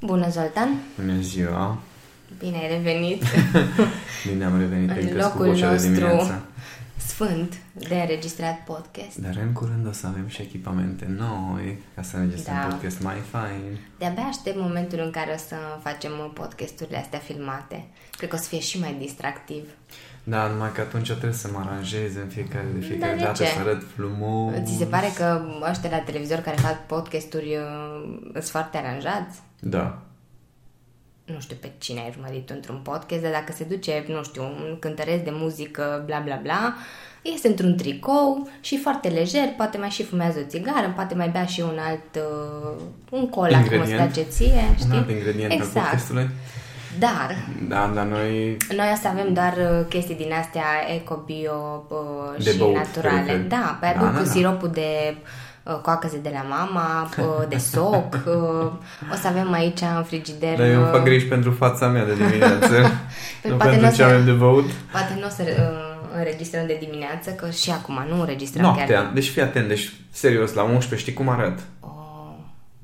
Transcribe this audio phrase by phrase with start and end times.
[0.00, 0.68] Bună, Zoltan!
[1.00, 1.78] Bună ziua!
[2.38, 3.22] Bine ai revenit!
[4.28, 6.32] Bine am revenit, în locul nostru de
[6.96, 9.16] sfânt de înregistrat podcast.
[9.16, 12.74] Dar în curând o să avem și echipamente noi ca să înregistrăm da.
[12.74, 13.78] podcast mai fain.
[13.98, 17.86] De-abia aștept momentul în care o să facem podcasturile astea filmate.
[18.16, 19.68] Cred că o să fie și mai distractiv.
[20.24, 23.58] Da, numai că atunci trebuie să mă aranjez în fiecare de fiecare da, dată, să
[23.60, 24.54] arăt frumos.
[24.64, 29.38] Ți se pare că ăștia la televizor care fac podcasturi uh, sunt foarte aranjați?
[29.60, 29.98] Da.
[31.24, 34.76] Nu știu pe cine ai urmărit într-un podcast, dar dacă se duce, nu știu, un
[34.78, 36.74] cântăresc de muzică, bla bla bla,
[37.22, 41.44] este într-un tricou și foarte lejer, poate mai și fumează o țigară, poate mai bea
[41.44, 44.90] și un alt, uh, un cola, cum îți place ție, știi?
[44.90, 45.76] Un alt ingredient exact.
[45.76, 46.28] al podcastului.
[46.98, 47.34] Dar...
[47.68, 48.56] Da, dar noi...
[48.76, 50.64] Noi asta avem doar uh, chestii din astea
[50.94, 53.32] eco-bio uh, și băut, naturale.
[53.32, 53.48] Cred.
[53.48, 54.24] Da, pe aduc da, da, da.
[54.24, 58.14] siropul de uh, coacăze de la mama, uh, de soc.
[58.26, 60.56] Uh, o să avem aici în frigider...
[60.56, 62.90] Dar eu îmi fac griji pentru fața mea de dimineață.
[63.48, 64.70] nu poate pentru ce avem de băut.
[64.92, 68.86] Poate nu o să uh, înregistrăm de dimineață, că și acum nu înregistrăm Noaptea.
[68.86, 69.10] chiar.
[69.14, 71.58] Deci fii atent, deci serios, la 11 știi cum arăt?
[71.80, 71.88] Oh.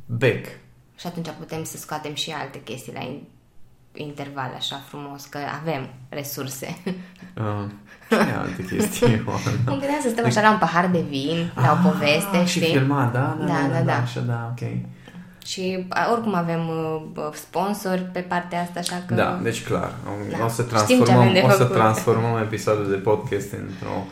[0.07, 0.47] Bec.
[0.99, 3.01] Și atunci putem să scoatem și alte chestii la
[3.95, 6.77] interval așa frumos, că avem resurse.
[7.37, 7.69] Uh,
[8.09, 9.23] ce alte chestii,
[9.67, 12.59] Mă gândeam să stăm așa la un pahar de vin, la o ah, poveste, și
[12.59, 12.73] știi?
[12.73, 13.97] filma, da, da, da, da, da, da.
[13.97, 14.69] Așa, da, ok.
[15.47, 19.15] Și oricum avem uh, sponsori pe partea asta, așa că...
[19.15, 19.93] Da, deci clar.
[20.39, 20.45] Da.
[20.45, 24.07] O să transformăm, o să transformăm episodul de podcast într-o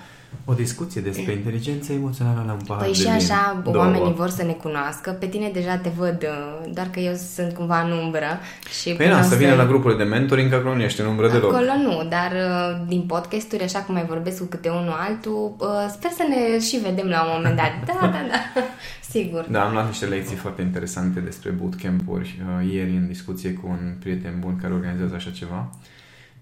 [0.45, 3.77] o discuție despre inteligența emoțională la un pahar Păi și așa două.
[3.77, 5.11] oamenii vor să ne cunoască.
[5.11, 8.41] Pe tine deja te văd, uh, doar că eu sunt cumva în umbră.
[8.81, 11.55] Și păi na, să vină la grupurile de mentoring, acolo nu ești în umbră deloc.
[11.55, 15.69] Acolo nu, dar uh, din podcasturi, așa cum mai vorbesc cu câte unul altul, uh,
[15.91, 17.71] sper să ne și vedem la un moment dat.
[17.93, 18.63] Da, da, da,
[19.15, 19.47] sigur.
[19.51, 22.43] Da, am luat niște lecții foarte interesante despre bootcamp-uri
[22.73, 25.71] ieri în discuție cu un prieten bun care organizează așa ceva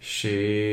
[0.03, 0.29] și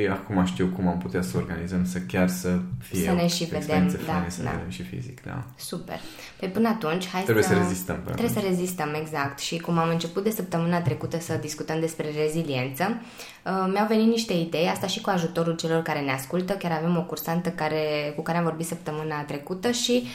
[0.10, 3.88] acum știu cum am putea să organizăm să chiar să fie să ne și vedem,
[4.06, 4.50] da, să da.
[4.50, 5.44] vedem și fizic, da.
[5.56, 6.00] Super.
[6.40, 7.54] Păi până atunci, hai trebuie să...
[7.54, 7.96] să rezistăm.
[7.96, 8.44] Până trebuie atunci.
[8.44, 9.40] să rezistăm, exact.
[9.40, 13.02] Și cum am început de săptămâna trecută să discutăm despre reziliență,
[13.46, 16.54] uh, mi-au venit niște idei, asta și cu ajutorul celor care ne ascultă.
[16.54, 20.08] Chiar avem o cursantă care, cu care am vorbit săptămâna trecută și uh,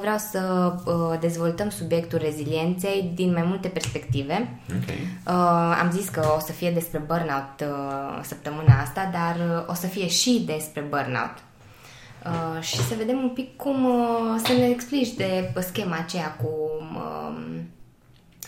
[0.00, 4.60] vreau să uh, dezvoltăm subiectul rezilienței din mai multe perspective.
[4.82, 4.98] Okay.
[5.80, 7.64] Am zis că o să fie despre burnout
[8.22, 11.34] săptămâna asta, dar o să fie și despre burnout.
[12.24, 16.50] Uh, și să vedem un pic cum uh, să ne explici de schema aceea cu
[16.94, 17.38] uh,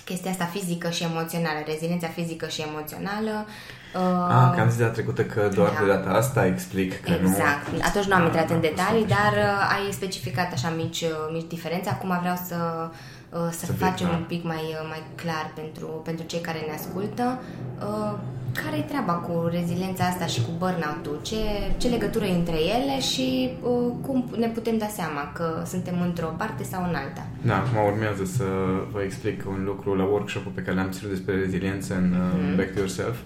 [0.05, 3.47] chestia asta fizică și emoțională, reziliența fizică și emoțională.
[3.95, 5.81] Uh, ah, că am zis de trecută că doar da.
[5.81, 7.23] de data asta explic că exact.
[7.23, 7.28] nu...
[7.28, 7.87] Exact.
[7.89, 11.89] Atunci nu am intrat în detalii, dar uh, ai specificat așa mici, uh, mici diferențe.
[11.89, 12.91] Acum vreau să,
[13.31, 16.75] uh, să, să facem un pic mai, uh, mai clar pentru, pentru cei care ne
[16.75, 17.39] ascultă.
[17.78, 18.19] Uh,
[18.65, 21.19] care e treaba cu reziliența asta și cu burnout-ul?
[21.22, 21.37] Ce,
[21.77, 26.34] ce legătură e între ele și uh, cum ne putem da seama că suntem într-o
[26.37, 27.27] parte sau în alta?
[27.43, 28.45] Da, acum urmează să
[28.93, 32.57] vă explic un lucru la workshop-ul pe care l-am ținut despre reziliență în uh-huh.
[32.57, 33.17] Back to Yourself.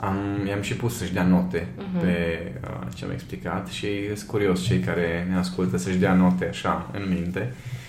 [0.00, 2.00] Am, i-am și pus să-și dea note uh-huh.
[2.00, 6.46] pe uh, ce am explicat și sunt curios cei care ne ascultă să-și dea note
[6.48, 7.52] așa în minte.
[7.52, 7.80] Uh,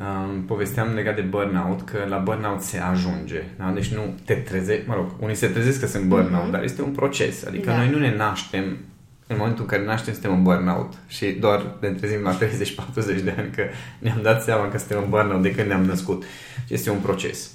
[0.00, 3.42] um, povesteam legat de burnout, că la burnout se ajunge.
[3.58, 3.70] Da?
[3.70, 6.52] Deci nu te trezești, mă rog, unii se trezesc că sunt burnout, mm-hmm.
[6.52, 7.46] dar este un proces.
[7.46, 7.76] Adică da.
[7.76, 8.64] noi nu ne naștem
[9.26, 13.34] în momentul în care naștem suntem în burnout și doar ne trezim la 30-40 de
[13.38, 13.62] ani că
[13.98, 16.24] ne-am dat seama că suntem în burnout de când ne-am născut.
[16.68, 17.50] Este un proces.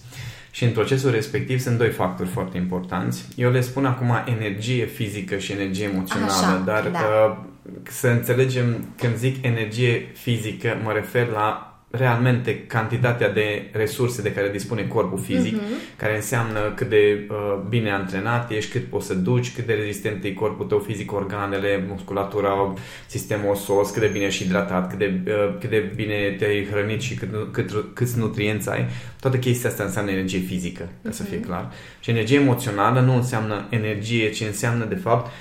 [0.55, 3.25] Și în procesul respectiv sunt doi factori foarte importanți.
[3.35, 6.99] Eu le spun acum energie fizică și energie emoțională, Așa, dar da.
[6.99, 7.37] uh,
[7.83, 14.49] să înțelegem când zic energie fizică, mă refer la realmente cantitatea de resurse de care
[14.49, 15.97] dispune corpul fizic, uh-huh.
[15.97, 20.23] care înseamnă cât de uh, bine antrenat ești, cât poți să duci, cât de rezistent
[20.23, 22.73] e corpul tău fizic, organele, musculatura,
[23.05, 27.01] sistemul osos, cât de bine ești hidratat, cât de, uh, cât de bine te-ai hrănit
[27.01, 28.85] și cât, cât, câți nutrienți ai.
[29.19, 31.13] Toate chestia asta înseamnă energie fizică, ca uh-huh.
[31.13, 31.47] să fie mhm.
[31.47, 31.71] clar.
[31.99, 35.31] Și energie emoțională nu înseamnă energie, ci înseamnă de fapt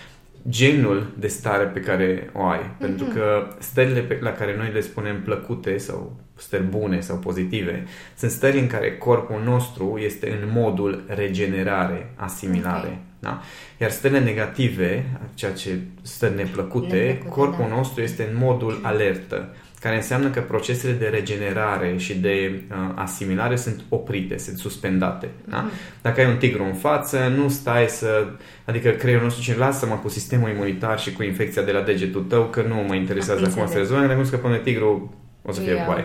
[0.49, 2.61] genul de stare pe care o ai.
[2.61, 2.79] Mm-hmm.
[2.79, 7.85] Pentru că stările pe, la care noi le spunem plăcute sau stări bune sau pozitive
[8.17, 12.87] sunt stări în care corpul nostru este în modul regenerare, asimilare.
[12.87, 12.99] Okay.
[13.19, 13.41] Da?
[13.81, 15.05] Iar stările negative,
[15.35, 17.75] ceea ce stări neplăcute, neplăcute corpul da.
[17.75, 19.55] nostru este în modul alertă
[19.85, 25.29] care înseamnă că procesele de regenerare și de uh, asimilare sunt oprite, sunt suspendate.
[25.49, 25.61] Da?
[25.61, 25.71] Mm.
[26.03, 28.27] Dacă ai un tigru în față, nu stai să...
[28.65, 32.45] Adică creierul nostru zice, lasă-mă cu sistemul imunitar și cu infecția de la degetul tău,
[32.45, 35.83] că nu mă interesează acum să rezolvă, dacă nu scăpăm de tigru, o să fie
[35.87, 36.05] boaie.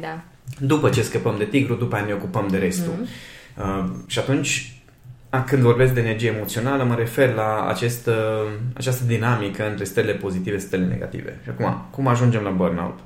[0.00, 0.24] Da.
[0.58, 2.94] După ce scăpăm de tigru, după aia ne ocupăm de restul.
[2.98, 3.06] Mm.
[3.56, 4.77] Uh, și atunci
[5.46, 8.10] când vorbesc de energie emoțională, mă refer la acest,
[8.72, 11.40] această dinamică între stările pozitive și stările negative.
[11.42, 12.98] Și acum, cum ajungem la burnout?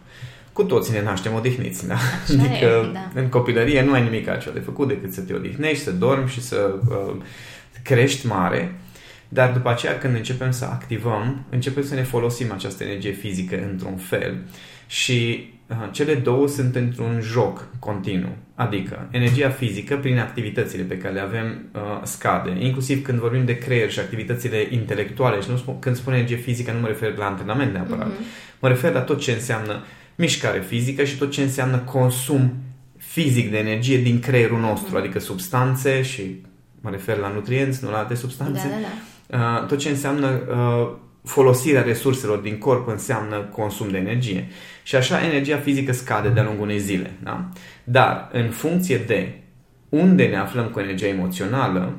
[0.53, 1.95] Cu toții ne naștem odihniți, da?
[1.95, 3.11] Așa adică e, da.
[3.15, 6.43] în copilărie nu ai nimic altceva de făcut decât să te odihnești, să dormi și
[6.43, 7.17] să uh,
[7.83, 8.75] crești mare.
[9.29, 13.97] Dar după aceea, când începem să activăm, începem să ne folosim această energie fizică într-un
[13.97, 14.37] fel
[14.87, 15.51] și
[15.91, 18.37] cele două sunt într-un joc continuu.
[18.55, 22.57] Adică, energia fizică, prin activitățile pe care le avem, uh, scade.
[22.59, 25.41] Inclusiv când vorbim de creier și activitățile intelectuale.
[25.41, 28.11] Și nu spun, când spun energie fizică, nu mă refer la antrenament neapărat.
[28.11, 28.59] Mm-hmm.
[28.61, 29.85] Mă refer la tot ce înseamnă
[30.15, 32.53] mișcare fizică și tot ce înseamnă consum
[32.97, 34.95] fizic de energie din creierul nostru.
[34.95, 34.99] Mm-hmm.
[34.99, 36.43] Adică substanțe și
[36.81, 38.69] mă refer la nutrienți, nu la alte substanțe.
[38.69, 39.61] Da, da, da.
[39.61, 40.93] Uh, tot ce înseamnă uh,
[41.25, 44.49] folosirea resurselor din corp înseamnă consum de energie.
[44.83, 47.11] Și așa energia fizică scade de-a lungul unei zile.
[47.23, 47.49] Da?
[47.85, 49.33] Dar în funcție de
[49.89, 51.97] unde ne aflăm cu energia emoțională,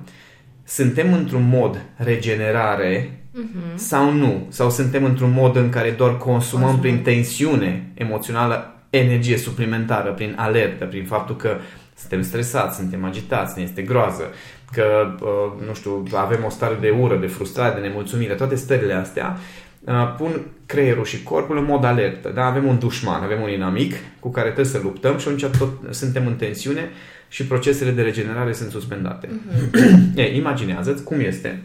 [0.63, 3.75] suntem într-un mod regenerare uh-huh.
[3.75, 4.45] sau nu?
[4.49, 6.81] Sau suntem într-un mod în care doar consumăm Consum.
[6.81, 11.57] prin tensiune emoțională energie suplimentară, prin alertă, prin faptul că
[12.03, 14.23] suntem stresați, suntem agitați, ne este groază,
[14.71, 18.93] că, uh, nu știu, avem o stare de ură, de frustrare, de nemulțumire, toate stările
[18.93, 19.37] astea
[19.79, 22.29] uh, pun creierul și corpul în mod alertă.
[22.29, 22.45] Da?
[22.45, 26.27] Avem un dușman, avem un inamic cu care trebuie să luptăm și atunci tot suntem
[26.27, 26.89] în tensiune
[27.27, 29.27] și procesele de regenerare sunt suspendate.
[29.27, 30.15] Uh-huh.
[30.23, 31.63] e, imaginează-ți cum este.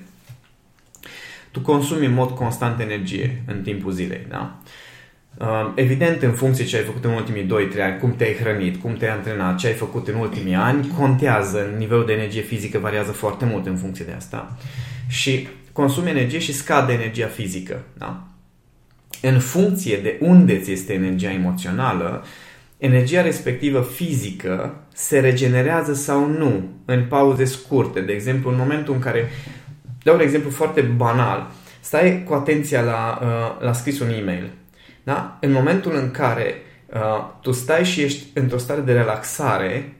[1.50, 4.26] Tu consumi în mod constant energie în timpul zilei.
[4.28, 4.58] Da?
[4.62, 4.87] Uh, Uh,
[5.74, 7.46] evident, în funcție ce ai făcut în ultimii
[7.76, 11.74] 2-3 ani, cum te-ai hrănit, cum te-ai antrenat, ce ai făcut în ultimii ani, contează.
[11.76, 14.56] Nivelul de energie fizică variază foarte mult în funcție de asta.
[15.08, 17.82] Și consumi energie și scade energia fizică.
[17.98, 18.22] Da?
[19.22, 22.24] În funcție de unde ți este energia emoțională,
[22.78, 28.00] energia respectivă fizică se regenerează sau nu în pauze scurte.
[28.00, 29.30] De exemplu, în momentul în care,
[30.02, 31.50] dau un exemplu foarte banal,
[31.80, 34.50] stai cu atenția la, uh, la scris un e-mail
[35.08, 35.38] da?
[35.40, 36.54] În momentul în care
[36.86, 37.00] uh,
[37.40, 39.92] tu stai și ești într-o stare de relaxare,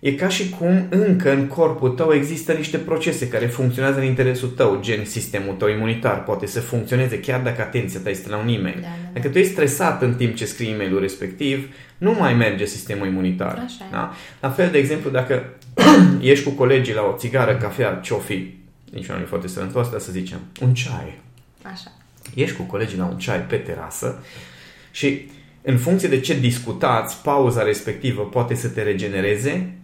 [0.00, 4.48] e ca și cum încă în corpul tău există niște procese care funcționează în interesul
[4.48, 8.48] tău, gen sistemul tău imunitar poate să funcționeze chiar dacă atenția ta este la un
[8.48, 8.78] e-mail.
[8.80, 9.10] Da, da, da.
[9.12, 11.68] Dacă tu ești stresat în timp ce scrii e-mailul respectiv,
[11.98, 13.62] nu mai merge sistemul imunitar.
[13.64, 14.12] Așa da?
[14.40, 15.44] La fel, de exemplu, dacă
[16.20, 18.54] ești cu colegii la o țigară, cafea, ce-o fi,
[18.92, 21.20] nici nu e foarte sănătos, dar să zicem, un ceai.
[21.62, 21.92] Așa
[22.34, 24.22] ieși cu colegii la un ceai pe terasă
[24.90, 25.30] și
[25.62, 29.78] în funcție de ce discutați, pauza respectivă poate să te regenereze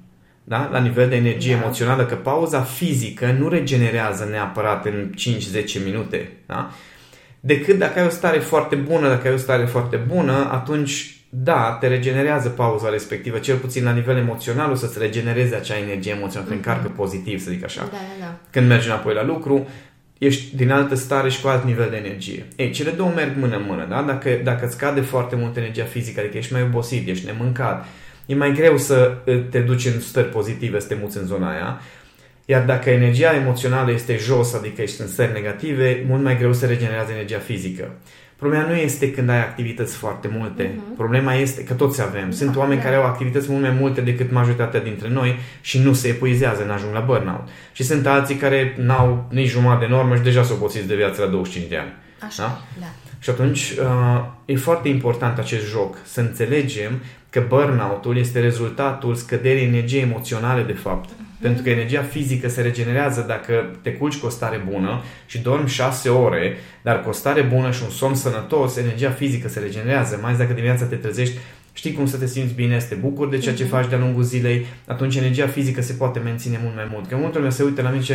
[0.45, 0.69] da?
[0.73, 1.61] la nivel de energie da.
[1.61, 5.11] emoțională, că pauza fizică nu regenerează neapărat în
[5.81, 6.33] 5-10 minute.
[6.47, 6.71] Da?
[7.41, 11.77] Decât dacă ai o stare foarte bună, dacă ai o stare foarte bună, atunci da,
[11.81, 16.51] te regenerează pauza respectivă, cel puțin la nivel emoțional o să-ți regenereze acea energie emoțională,
[16.51, 17.81] te încarcă pozitiv, să zic așa.
[17.81, 18.39] Da, da, da.
[18.51, 19.69] Când mergi înapoi la lucru,
[20.21, 22.47] ești din altă stare și cu alt nivel de energie.
[22.57, 24.03] Ei, cele două merg mână în mână, da?
[24.03, 27.87] Dacă, dacă îți scade foarte mult energia fizică, adică ești mai obosit, ești nemâncat,
[28.27, 29.17] e mai greu să
[29.51, 31.81] te duci în stări pozitive, să te muți în zona aia.
[32.45, 36.67] Iar dacă energia emoțională este jos, adică ești în stări negative, mult mai greu să
[36.67, 37.95] regenerează energia fizică.
[38.41, 40.71] Problema nu este când ai activități foarte multe.
[40.71, 40.97] Uh-huh.
[40.97, 42.31] Problema este că toți avem.
[42.31, 45.93] Sunt da, oameni care au activități mult mai multe decât majoritatea dintre noi și nu
[45.93, 47.49] se epuizează, în ajung la burnout.
[47.73, 51.23] Și sunt alții care n-au nici jumătate de normă și deja s-au obosit de viață
[51.23, 51.93] la 25 de ani.
[52.19, 52.61] Așa, da?
[52.81, 52.87] da.
[53.19, 59.65] Și atunci uh, e foarte important acest joc, să înțelegem că burnout-ul este rezultatul scăderii
[59.67, 61.09] energiei emoționale de fapt.
[61.09, 61.30] Uh-huh.
[61.41, 65.69] Pentru că energia fizică se regenerează dacă te culci cu o stare bună și dormi
[65.69, 70.19] 6 ore, dar cu o stare bună și un somn sănătos, energia fizică se regenerează.
[70.21, 71.37] Mai ales dacă dimineața te trezești,
[71.73, 73.69] știi cum să te simți bine, să te bucuri de ceea ce uh-huh.
[73.69, 77.09] faci de-a lungul zilei, atunci energia fizică se poate menține mult mai mult.
[77.09, 78.13] Că multă lume se uită la mine și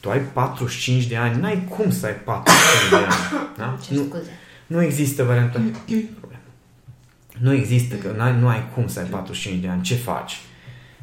[0.00, 3.48] tu ai 45 de ani, n-ai cum să ai 45 de ani.
[3.56, 3.78] Da?
[3.86, 4.30] Ce nu, scuze.
[4.66, 5.60] nu există varianta.
[7.40, 9.82] Nu există, că n-ai, nu ai cum să ai 45 de ani.
[9.82, 10.40] Ce faci?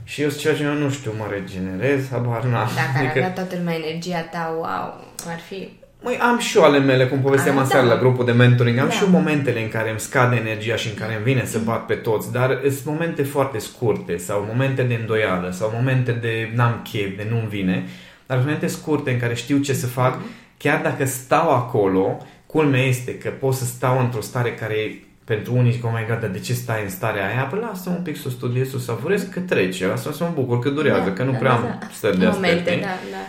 [0.08, 3.12] Și eu ceea ce eu nu știu, mă regenerez, habar n Dacă adică...
[3.12, 5.70] ar avea toată lumea energia ta, wow, ar fi...
[6.02, 7.94] Măi, am și eu ale mele, cum povesteam ah, aseară da.
[7.94, 8.94] la grupul de mentoring, am da.
[8.94, 11.86] și eu momentele în care îmi scade energia și în care îmi vine să bat
[11.86, 16.88] pe toți, dar sunt momente foarte scurte sau momente de îndoială sau momente de n-am
[16.92, 17.84] chef, de nu-mi vine,
[18.26, 20.20] dar momente scurte în care știu ce să fac,
[20.58, 25.72] chiar dacă stau acolo, culmea este că pot să stau într-o stare care pentru unii
[25.72, 27.44] zic, oh my god, dar de ce stai în starea aia?
[27.44, 30.70] Păi lasă un pic să studiez, să savurez că trece, asta să mă bucur că
[30.70, 32.50] durează, da, că nu da, prea da, am stări de astea.
[32.50, 33.24] Momente, da, da.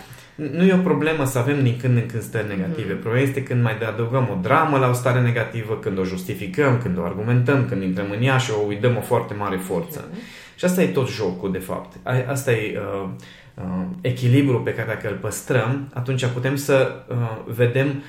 [0.56, 2.92] Nu e o problemă să avem din când în când stări negative.
[2.92, 2.98] Mm.
[2.98, 6.98] Problema este când mai adăugăm o dramă la o stare negativă, când o justificăm, când
[6.98, 10.08] o argumentăm, când intrăm în ea și o îi dăm o foarte mare forță.
[10.10, 10.18] Mm.
[10.56, 11.96] Și asta e tot jocul, de fapt.
[12.28, 13.08] Asta e uh,
[13.54, 18.02] uh, echilibrul pe care dacă îl păstrăm, atunci putem să uh, vedem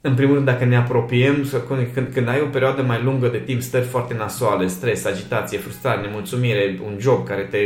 [0.00, 1.46] în primul rând, dacă ne apropiem,
[1.92, 6.00] când, când ai o perioadă mai lungă de timp, stări foarte nasoale, stres, agitație, frustrare,
[6.00, 7.58] nemulțumire, un job care te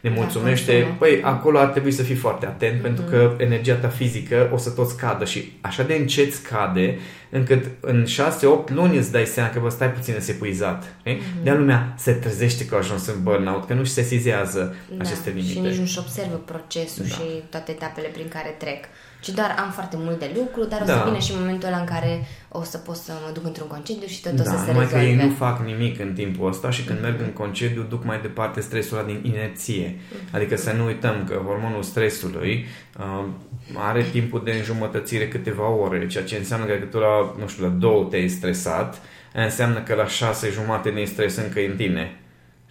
[0.00, 2.82] nemulțumește, da, păi acolo ar trebui să fii foarte atent mm-hmm.
[2.82, 6.98] pentru că energia ta fizică o să tot scadă și așa de încet scade
[7.30, 10.84] încât în 6-8 luni îți dai seama că vă stai puțin epuizat.
[10.84, 11.42] Mm-hmm.
[11.42, 15.52] De lumea se trezește că a ajuns în burnout, că nu-și sesizează da, aceste limite.
[15.52, 17.14] Și nici nu-și observă procesul da.
[17.14, 18.84] și toate etapele prin care trec
[19.26, 21.02] ci doar am foarte mult de lucru, dar o să da.
[21.02, 24.20] vină și momentul ăla în care o să pot să mă duc într-un concediu și
[24.22, 25.04] tot da, o să se numai rezolve.
[25.04, 27.02] că ei nu fac nimic în timpul ăsta și când mm-hmm.
[27.02, 29.88] merg în concediu duc mai departe stresul ăla din inerție.
[29.88, 30.34] Mm-hmm.
[30.34, 32.66] Adică să nu uităm că hormonul stresului
[32.98, 33.24] uh,
[33.74, 37.70] are timpul de înjumătățire câteva ore, ceea ce înseamnă că tu la, nu știu, la
[37.70, 39.00] două te-ai stresat,
[39.34, 42.20] înseamnă că la șase jumate de stres încă e în tine.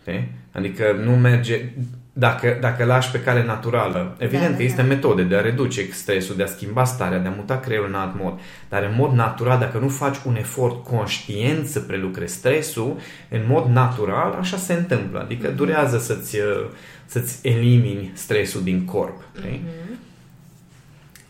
[0.02, 0.32] Știi?
[0.52, 1.74] Adică nu merge
[2.18, 4.16] dacă, dacă lași pe cale naturală.
[4.18, 4.88] Evident da, că este da.
[4.88, 8.16] metode de a reduce stresul, de a schimba starea, de a muta creierul în alt
[8.22, 8.40] mod.
[8.70, 12.98] Dar în mod natural, dacă nu faci un efort conștient să prelucrezi stresul,
[13.30, 15.20] în mod natural așa se întâmplă.
[15.20, 15.56] Adică mm-hmm.
[15.56, 16.38] durează să-ți,
[17.06, 19.22] să-ți elimini stresul din corp.
[19.22, 20.05] Mm-hmm.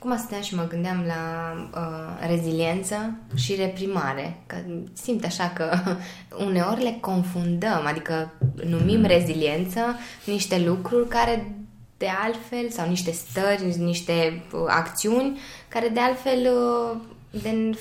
[0.05, 4.55] Acum stăteam și mă gândeam la uh, reziliență și reprimare, că
[4.93, 5.79] simt așa că
[6.47, 8.31] uneori le confundăm, adică
[8.65, 9.05] numim mm.
[9.05, 9.81] reziliență
[10.25, 11.55] niște lucruri care
[11.97, 16.97] de altfel, sau niște stări, niște uh, acțiuni care de altfel uh,
[17.41, 17.77] de,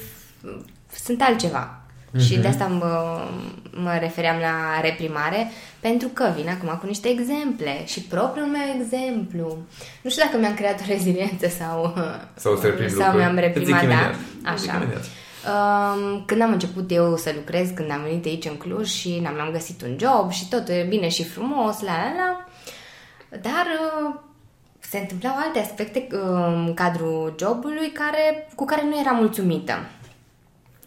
[1.04, 1.83] sunt altceva.
[2.14, 2.26] Mm-hmm.
[2.26, 2.46] Și de mhm.
[2.48, 3.20] asta mă,
[3.70, 9.56] mă refeream la reprimare, pentru că vin acum cu niște exemple și propriul meu exemplu.
[10.02, 11.94] Nu știu dacă mi-am creat o reziliență sau,
[12.34, 12.60] sau,
[12.96, 14.10] sau mi-am reprimat, da?
[14.50, 14.82] Așa.
[15.44, 19.40] Um, când am început eu să lucrez, când am venit aici în Cluj și n-am,
[19.40, 22.46] am găsit un job și tot e bine și frumos, la la la,
[23.40, 24.14] dar uh,
[24.78, 29.78] se întâmplau alte aspecte uh, în cadrul jobului care, cu care nu eram mulțumită.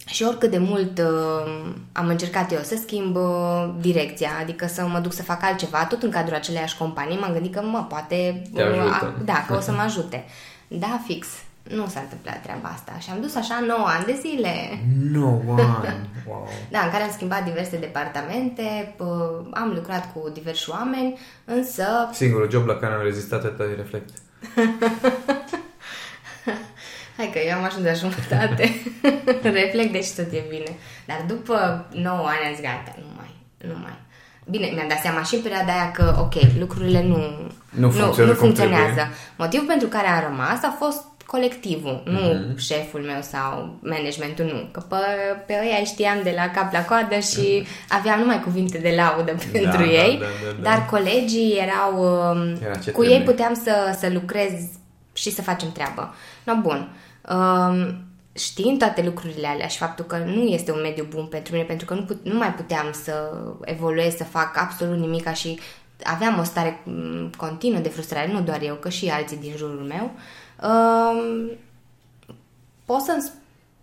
[0.08, 5.00] Și oricât de mult uh, am încercat eu să schimb uh, direcția, adică să mă
[5.00, 8.42] duc să fac altceva, tot în cadrul aceleiași companii, m-am gândit că mă poate...
[8.54, 9.14] Te ajută.
[9.18, 10.26] Uh, da, că o să mă ajute.
[10.68, 11.28] Da, fix.
[11.64, 12.92] Nu s-a întâmplat treaba asta.
[13.00, 14.80] Și am dus așa 9 ani de zile.
[15.12, 15.42] 9
[15.86, 16.10] ani?
[16.28, 16.48] Wow.
[16.70, 21.84] da, în care am schimbat diverse departamente, uh, am lucrat cu diversi oameni, însă...
[22.12, 24.10] Singurul job la care am rezistat atâta de reflect.
[27.18, 28.64] Hai că eu am ajuns la jumătate,
[29.60, 30.72] reflect, deci tot e bine.
[31.06, 33.98] Dar după 9 ani am zis, gata, nu mai, nu mai.
[34.50, 37.18] Bine, mi-am dat seama și în perioada aia că, ok, lucrurile nu,
[37.70, 38.22] nu funcționează.
[38.22, 39.04] Nu, nu funcționează.
[39.36, 42.12] Motivul pentru care am rămas a fost colectivul, mm-hmm.
[42.12, 42.58] nu mhm.
[42.58, 44.70] șeful meu sau managementul, nu.
[44.72, 44.96] Că pe,
[45.46, 47.96] pe ei știam de la cap la coadă și mm-hmm.
[47.98, 51.94] aveam numai cuvinte de laudă da, pentru da, ei, da, da, da, dar colegii erau...
[52.62, 53.10] Era cu trebuie.
[53.10, 54.52] ei puteam să, să lucrez
[55.18, 56.14] și să facem treabă.
[56.44, 56.90] No, bun.
[57.30, 61.66] Um, știind toate lucrurile alea și faptul că nu este un mediu bun pentru mine,
[61.66, 65.60] pentru că nu, put, nu mai puteam să evoluez, să fac absolut nimic și
[66.04, 69.86] aveam o stare mm, continuă de frustrare, nu doar eu, că și alții din jurul
[69.88, 70.12] meu,
[70.70, 71.52] um,
[72.86, 73.32] pot să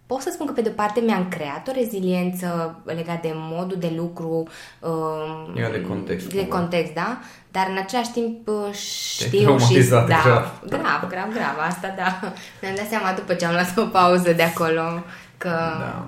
[0.07, 3.77] pot să spun că pe de o parte mi-am creat o reziliență legată de modul
[3.79, 4.49] de lucru
[4.81, 7.19] um, de context de context, da?
[7.51, 10.63] Dar în același timp uh, știu și da, grav.
[10.67, 12.33] grav, grav, grav, asta da.
[12.63, 15.03] Mi-am dat seama după ce am luat o pauză de acolo
[15.37, 16.07] că da.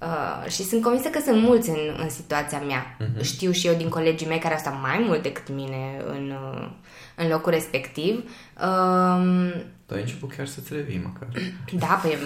[0.00, 2.96] Uh, și sunt convinsă că sunt mulți în, în situația mea.
[2.96, 3.22] Uh-huh.
[3.22, 6.68] Știu și eu din colegii mei care au stat mai mult decât mine în, uh,
[7.14, 8.30] în locul respectiv.
[8.62, 9.52] Uh,
[9.86, 11.28] tu ai început chiar să-ți revii măcar.
[11.86, 12.18] Da, păi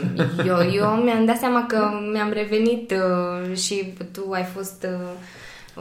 [0.46, 5.08] eu, eu mi-am dat seama că mi-am revenit uh, și tu ai fost uh,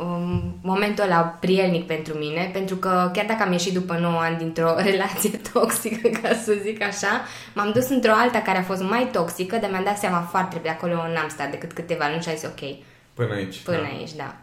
[0.04, 4.38] um, momentul ăla prielnic pentru mine, pentru că chiar dacă am ieșit după 9 ani
[4.38, 7.22] dintr-o relație toxică, ca să zic așa,
[7.54, 10.74] m-am dus într-o alta care a fost mai toxică, dar mi-am dat seama foarte repede,
[10.74, 12.76] acolo n-am stat decât câteva luni și am zis ok.
[13.14, 13.58] Până aici.
[13.58, 13.98] Până da.
[13.98, 14.36] aici, da.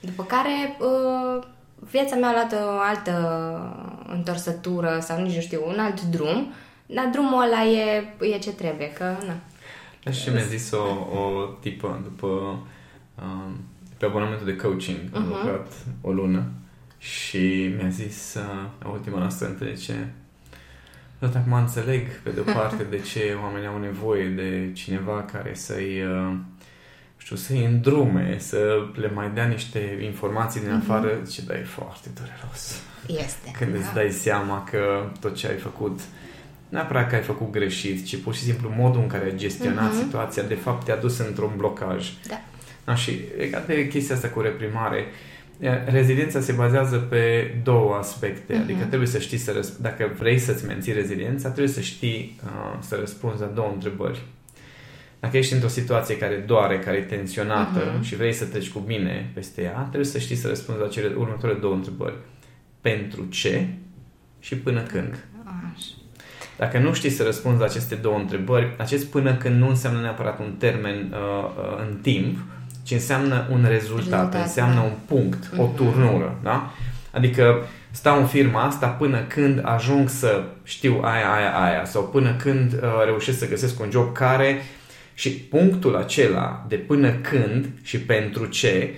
[0.00, 1.42] După care uh,
[1.90, 3.14] viața mea a luat o altă
[4.08, 6.52] întorsătură sau nici nu știu, un alt drum,
[6.86, 9.36] dar drumul ăla e, e ce trebuie, că na.
[10.06, 12.26] Așa și mi-a zis o, o tipă după
[13.22, 13.60] um,
[13.98, 15.14] pe abonamentul de coaching, uh-huh.
[15.14, 15.30] am mhm.
[15.30, 16.44] lucrat o lună
[16.98, 20.14] și mi-a zis uh, la ultima noastră întâlnire
[21.22, 25.54] tot acum înțeleg pe de o parte de ce oamenii au nevoie de cineva care
[25.54, 26.34] să-i uh,
[27.24, 28.58] știu, să-i îndrume, să
[28.94, 30.90] le mai dea niște informații din mhm.
[30.90, 31.32] afară, mm-hmm.
[31.32, 32.82] și da, e foarte dureros.
[33.06, 33.50] Este.
[33.58, 33.78] Când da.
[33.78, 36.00] îți dai seama că tot ce ai făcut,
[36.68, 40.04] neapărat că ai făcut greșit, ci pur și simplu modul în care ai gestionat mm-hmm.
[40.04, 42.12] situația, de fapt te-a dus într-un blocaj.
[42.28, 42.40] Da.
[42.84, 45.06] da și legat de chestia asta cu reprimare,
[45.86, 48.62] Reziliența se bazează pe două aspecte, uh-huh.
[48.62, 52.78] adică trebuie să știi să răsp- dacă vrei să-ți menții reziliența, trebuie să știi uh,
[52.80, 54.22] să răspunzi la două întrebări.
[55.22, 58.02] Dacă ești într-o situație care doare, care e tensionată uh-huh.
[58.02, 61.14] și vrei să treci cu bine peste ea, trebuie să știi să răspunzi la cele
[61.16, 62.14] următoarele două întrebări.
[62.80, 63.66] Pentru ce
[64.40, 65.24] și până când?
[65.44, 65.94] Așa.
[66.58, 70.38] Dacă nu știi să răspunzi la aceste două întrebări, acest până când nu înseamnă neapărat
[70.38, 72.38] un termen uh, uh, în timp,
[72.82, 74.80] ci înseamnă un rezultat, rezultat înseamnă da.
[74.80, 75.58] un punct, mm-hmm.
[75.58, 75.74] o mhm.
[75.74, 76.72] turnură, da?
[77.10, 82.34] Adică stau în firma asta până când ajung să știu aia, aia, aia sau până
[82.34, 84.62] când uh, reușesc să găsesc un job care
[85.14, 88.94] și punctul acela de până când și pentru ce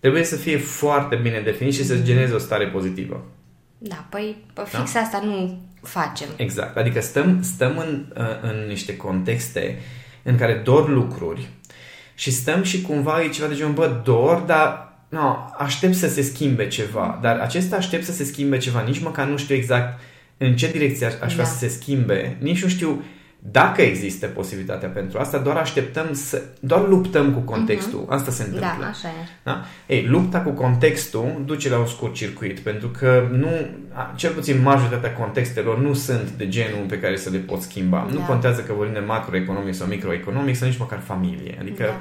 [0.00, 3.26] trebuie să fie foarte bine definit și să genereze o stare pozitivă.
[3.78, 5.00] Da, păi fix da?
[5.00, 6.28] asta nu facem.
[6.36, 9.78] Exact, adică stăm, stăm în, uh, în niște contexte
[10.22, 11.48] în care dor lucruri
[12.14, 16.22] și stăm și cumva e ceva de genul, bă, dor, dar no, aștept să se
[16.22, 20.00] schimbe ceva, dar acesta aștept să se schimbe ceva, nici măcar nu știu exact
[20.36, 21.50] în ce direcție aș, aș vrea da.
[21.50, 23.04] să se schimbe, nici nu știu
[23.50, 28.04] dacă există posibilitatea pentru asta, doar așteptăm să, doar luptăm cu contextul.
[28.04, 28.08] Uh-huh.
[28.08, 28.76] Asta se întâmplă.
[28.80, 29.28] Da, așa e.
[29.42, 29.64] Da?
[29.86, 33.48] Ei, lupta cu contextul duce la un scurt circuit, pentru că nu,
[34.14, 38.06] cel puțin majoritatea contextelor nu sunt de genul pe care să le pot schimba.
[38.08, 38.14] Da.
[38.14, 41.56] Nu contează că vorbim de macroeconomic sau microeconomic sau nici măcar familie.
[41.60, 42.00] Adică da.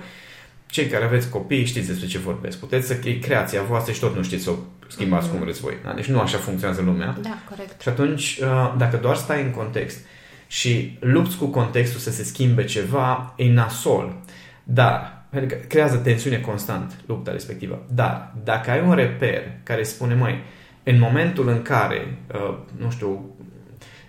[0.65, 2.57] cei care aveți copii știți despre ce vorbesc.
[2.57, 4.55] Puteți să e creația voastră și tot nu știți să o
[4.87, 5.31] schimbați mm-hmm.
[5.31, 5.73] cum vreți voi.
[5.83, 5.93] Da?
[5.93, 7.17] Deci nu așa funcționează lumea.
[7.21, 7.81] Da, corect.
[7.81, 10.05] Și atunci, uh, dacă doar stai în context
[10.53, 14.15] și lupți cu contextul să se schimbe ceva, e nasol.
[14.63, 17.85] Dar, pentru că creează tensiune constant lupta respectivă.
[17.89, 20.43] Dar, dacă ai un reper care spune, măi,
[20.83, 23.35] în momentul în care, uh, nu știu,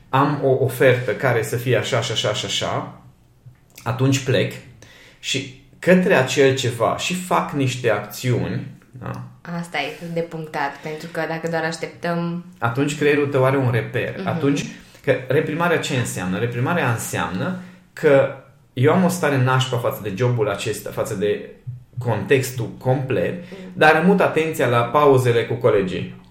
[0.09, 3.03] am o ofertă care să fie așa și așa și așa,
[3.83, 4.53] atunci plec
[5.19, 8.67] și către acel ceva și fac niște acțiuni.
[8.91, 9.23] Da?
[9.59, 12.45] Asta e de punctat, pentru că dacă doar așteptăm...
[12.59, 14.15] Atunci creierul tău are un reper.
[14.15, 14.25] Uh-huh.
[14.25, 14.65] Atunci
[15.05, 16.39] Că reprimarea ce înseamnă?
[16.39, 17.59] Reprimarea înseamnă
[17.93, 18.29] că
[18.73, 21.51] eu am o stare nașpa față de jobul acesta, față de
[21.99, 26.23] contextul complet, dar îmi mut atenția la pauzele cu colegii.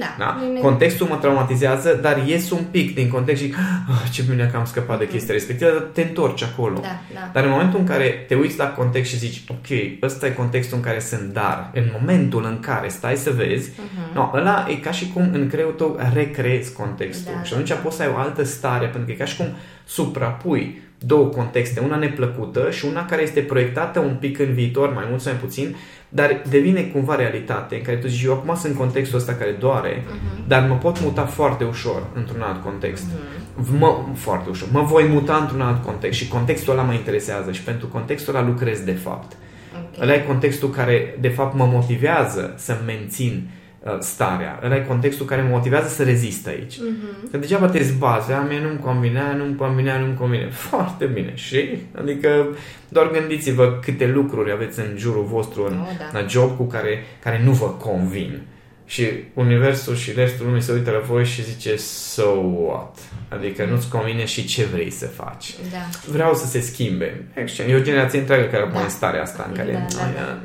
[0.00, 0.14] Da.
[0.18, 0.60] da?
[0.60, 3.52] Contextul mă traumatizează, dar ies un pic din context și
[3.90, 6.78] oh, ce bine că am scăpat de chestia respectivă, dar te întorci acolo.
[6.80, 7.30] Da, da.
[7.32, 10.76] Dar în momentul în care te uiți la context și zici, ok, ăsta e contextul
[10.76, 14.14] în care sunt dar, în momentul în care stai să vezi, uh-huh.
[14.14, 17.32] no, ăla e ca și cum în creierul tău recreezi contextul.
[17.36, 17.74] Da, și atunci da.
[17.74, 19.46] poți să ai o altă stare, pentru că e ca și cum
[19.84, 25.04] suprapui două contexte, una neplăcută și una care este proiectată un pic în viitor, mai
[25.08, 25.76] mult sau mai puțin,
[26.08, 29.50] dar devine cumva realitate, în care tu zici, eu acum sunt în contextul ăsta care
[29.50, 30.46] doare, uh-huh.
[30.48, 33.04] dar mă pot muta foarte ușor într-un alt context.
[33.06, 33.78] Uh-huh.
[33.78, 34.68] Mă, foarte ușor.
[34.72, 38.46] Mă voi muta într-un alt context și contextul ăla mă interesează și pentru contextul ăla
[38.46, 39.36] lucrez de fapt.
[39.72, 40.02] Okay.
[40.02, 43.59] Ăla e contextul care de fapt mă motivează să mențin Uh,
[44.00, 44.60] starea.
[44.64, 46.74] Ăla e contextul care mă motivează să rezist aici.
[46.74, 47.30] Uh-huh.
[47.30, 50.48] Că degeaba te zbazi, a mie nu-mi convine, nu-mi convine, nu-mi convine.
[50.50, 51.32] Foarte bine.
[51.34, 51.68] Și?
[51.98, 52.56] Adică
[52.88, 56.18] doar gândiți-vă câte lucruri aveți în jurul vostru în, oh, da.
[56.18, 58.42] în job cu care, care nu vă convin.
[58.86, 62.98] Și universul și restul lumii se uită la voi și zice so what?
[63.28, 65.54] Adică nu-ți convine și ce vrei să faci.
[65.72, 66.10] Da.
[66.12, 67.24] Vreau să se schimbe.
[67.68, 68.68] E o generație întreagă care da.
[68.68, 69.72] pune starea asta în care...
[69.72, 70.40] Da, da, da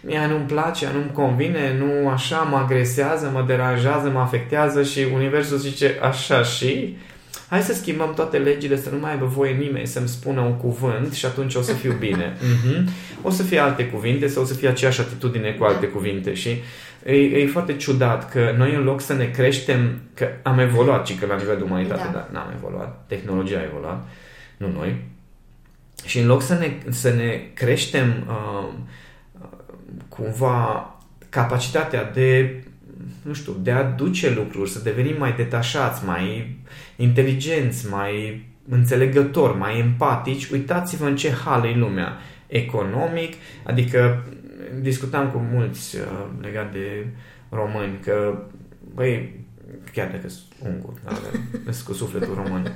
[0.00, 5.56] mie nu-mi place, nu-mi convine, nu așa, mă agresează, mă deranjează, mă afectează și Universul
[5.56, 6.96] zice așa și
[7.48, 11.12] hai să schimbăm toate legile, să nu mai aibă voie nimeni să-mi spună un cuvânt
[11.12, 12.36] și atunci o să fiu bine.
[12.36, 12.84] Mm-hmm.
[13.22, 16.48] O să fie alte cuvinte sau o să fie aceeași atitudine cu alte cuvinte și
[17.04, 21.18] e, e foarte ciudat că noi în loc să ne creștem, că am evoluat, ci
[21.18, 22.10] că la nivel de umanitate, da.
[22.12, 24.08] dar n-am evoluat, tehnologia a evoluat,
[24.56, 24.94] nu noi,
[26.04, 28.68] și în loc să ne, să ne creștem uh,
[30.08, 30.94] cumva
[31.28, 32.54] capacitatea de
[33.22, 36.56] nu știu, de a duce lucruri, să devenim mai detașați, mai
[36.96, 42.16] inteligenți, mai înțelegători, mai empatici, uitați-vă în ce hal e lumea.
[42.46, 44.24] Economic, adică
[44.80, 47.06] discutam cu mulți uh, legat de
[47.48, 48.42] români că,
[48.94, 49.40] băi,
[49.92, 51.10] chiar dacă sunt ungur, da,
[51.72, 52.72] sunt cu sufletul român,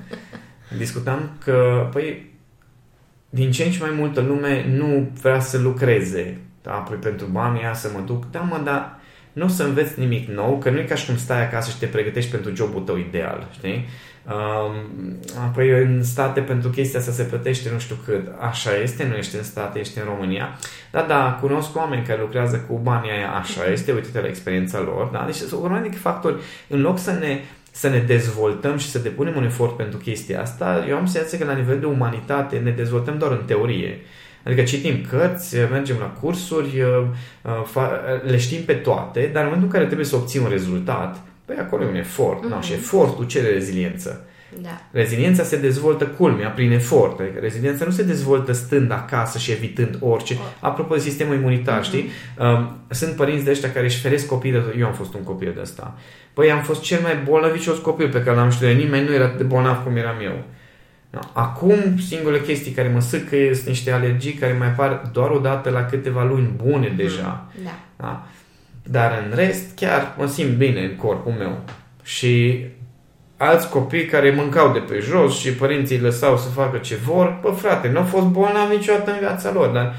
[0.77, 2.33] discutam că, păi,
[3.31, 7.63] din ce în ce mai multă lume nu vrea să lucreze da, păi pentru banii
[7.73, 8.99] să mă duc, da mă, dar
[9.33, 11.79] nu o să înveți nimic nou, că nu e ca și cum stai acasă și
[11.79, 13.89] te pregătești pentru jobul tău ideal, știi?
[14.27, 15.17] Um,
[15.49, 18.29] apoi în state pentru chestia asta se plătește nu știu cât.
[18.41, 20.59] Așa este, nu ești în state, ești în România.
[20.91, 25.09] Da, da, cunosc oameni care lucrează cu banii aia, așa este, uite-te la experiența lor.
[25.13, 25.23] Da?
[25.25, 26.43] Deci sunt o de factori.
[26.69, 30.85] În loc să ne, să ne dezvoltăm și să depunem un efort pentru chestia asta,
[30.89, 34.01] eu am senzația că la nivel de umanitate ne dezvoltăm doar în teorie.
[34.45, 36.83] Adică citim cărți, mergem la cursuri,
[38.23, 41.57] le știm pe toate, dar în momentul în care trebuie să obții un rezultat, păi
[41.61, 42.39] acolo e un efort.
[42.39, 42.49] Mm-hmm.
[42.49, 42.61] No?
[42.61, 44.27] Și efortul cere reziliență.
[44.63, 44.81] Da.
[44.91, 47.21] Reziliența se dezvoltă culmea prin efort.
[47.21, 50.37] Adică reziliența nu se dezvoltă stând acasă și evitând orice.
[50.61, 51.85] Apropo de sistemul imunitar, mm-hmm.
[51.85, 52.11] știi?
[52.39, 54.75] Um, sunt părinți de ăștia care își feresc copiii de...
[54.79, 55.99] Eu am fost un copil de ăsta.
[56.33, 58.77] Păi am fost cel mai bolnăvicios copil pe care l-am știut.
[58.77, 60.43] Nimeni nu era de bolnav cum eram eu.
[61.33, 65.71] Acum, singurele chestii care mă sâcă sunt niște alergii care mai apar doar o dată
[65.71, 67.47] la câteva luni bune mm, deja.
[67.65, 67.79] Da.
[67.97, 68.27] da.
[68.83, 71.59] Dar în rest, chiar mă simt bine în corpul meu.
[72.03, 72.65] Și
[73.37, 77.39] alți copii care mâncau de pe jos și părinții îi lăsau să facă ce vor,
[77.43, 79.93] bă frate, nu au fost bolnavi niciodată în viața lor, dar uh,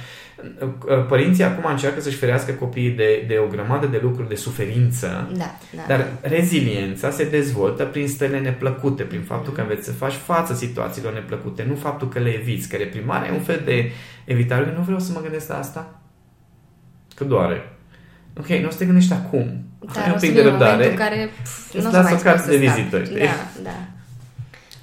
[1.07, 5.55] părinții acum încearcă să-și ferească copiii de, de o grămadă de lucruri de suferință, da,
[5.75, 5.81] da.
[5.87, 11.13] dar reziliența se dezvoltă prin stările neplăcute, prin faptul că înveți să faci față situațiilor
[11.13, 13.91] neplăcute, nu faptul că le eviți, că reprimarea e un fel de
[14.25, 14.73] evitare.
[14.77, 16.01] Nu vreau să mă gândesc la asta,
[17.15, 17.69] că doare.
[18.37, 19.63] Ok, nu o să te gândești acum.
[19.93, 20.89] Dar Ai un pic de răbdare.
[20.89, 21.29] În care
[21.73, 23.17] îți lasă o carte de vizită, știi?
[23.17, 23.94] Da, da.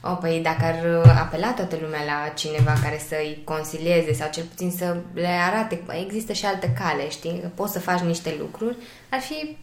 [0.05, 0.79] O, păi dacă ar
[1.19, 5.95] apela toată lumea la cineva care să-i consilieze sau cel puțin să le arate că
[6.05, 7.41] există și altă cale, știi?
[7.41, 8.77] Că poți să faci niște lucruri,
[9.11, 9.57] ar fi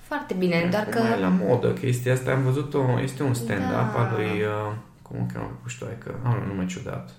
[0.00, 0.98] foarte bine, doar că...
[0.98, 3.98] Mai la modă chestia asta, am văzut-o, este un stand-up da.
[3.98, 4.72] al lui, uh,
[5.02, 5.58] cum o cheamă,
[5.98, 7.10] că, am un nume ciudat,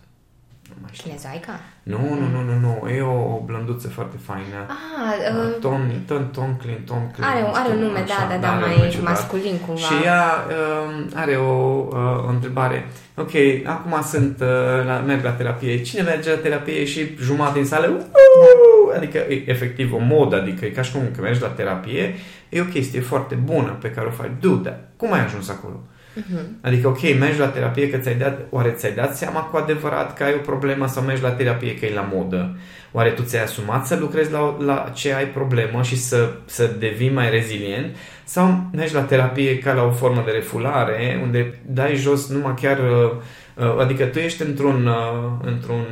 [0.97, 1.59] Chinezoica?
[1.83, 2.89] Nu, nu, nu, nu, nu.
[2.89, 4.59] E o, o blânduță foarte faină.
[4.67, 7.25] Ah, uh, Ton, ton, ton, Clin, Ton, Clin.
[7.27, 9.81] Are, are un nume, așa, da, da, da, mai masculin cumva.
[9.81, 11.51] Și ea uh, are o,
[11.89, 12.87] uh, o întrebare.
[13.15, 13.31] Ok,
[13.65, 15.81] acum sunt, uh, la, merg la terapie.
[15.81, 17.87] Cine merge la terapie și jumătate din sală?
[17.87, 22.15] Uh, adică e efectiv o modă, adică e ca și cum că mergi la terapie.
[22.49, 24.31] E o chestie foarte bună pe care o faci.
[24.39, 25.79] Du-te, cum ai ajuns acolo?
[26.19, 26.45] Uh-huh.
[26.61, 30.23] Adică, ok, mergi la terapie că ți-ai dat, oare ți-ai dat seama cu adevărat că
[30.23, 32.57] ai o problemă sau mergi la terapie că e la modă?
[32.91, 37.09] Oare tu ți-ai asumat să lucrezi la, la ce ai problemă și să, să devii
[37.09, 37.95] mai rezilient?
[38.23, 42.79] Sau mergi la terapie ca la o formă de refulare unde dai jos numai chiar,
[42.79, 43.11] uh,
[43.55, 45.85] uh, adică tu ești într-un, uh, într-un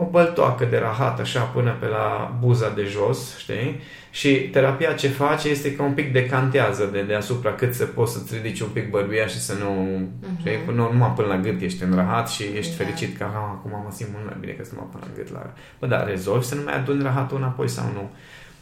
[0.00, 3.80] o băltoacă de rahat așa până pe la buza de jos, știi?
[4.10, 8.34] Și terapia ce face este că un pic decantează de deasupra cât se poți să-ți
[8.34, 9.98] ridici un pic bărbia și să nu...
[9.98, 10.40] Uh-huh.
[10.40, 10.58] Știi?
[10.66, 12.84] Până, numai până la gât ești în rahat și ești da.
[12.84, 15.32] fericit că acum mă simt mult mai bine că sunt numai până la gât.
[15.32, 15.52] La...
[15.78, 18.10] Bă, da, rezolvi să nu mai aduni rahatul înapoi sau nu.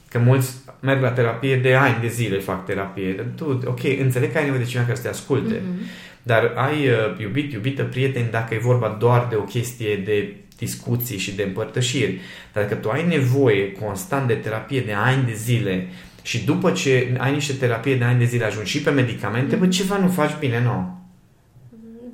[0.09, 3.13] Că mulți merg la terapie de ani de zile fac terapie.
[3.13, 5.55] Dar tu, ok, înțeleg că ai nevoie de cineva care să te asculte.
[5.55, 6.17] Uh-huh.
[6.23, 11.19] Dar ai uh, iubit, iubită, prieteni dacă e vorba doar de o chestie de discuții
[11.19, 12.21] și de împărtășiri.
[12.53, 15.89] Dar dacă tu ai nevoie constant de terapie de ani de zile
[16.23, 19.67] și după ce ai niște terapie de ani de zile ajungi și pe medicamente, bă,
[19.67, 20.97] ceva nu faci bine, nu?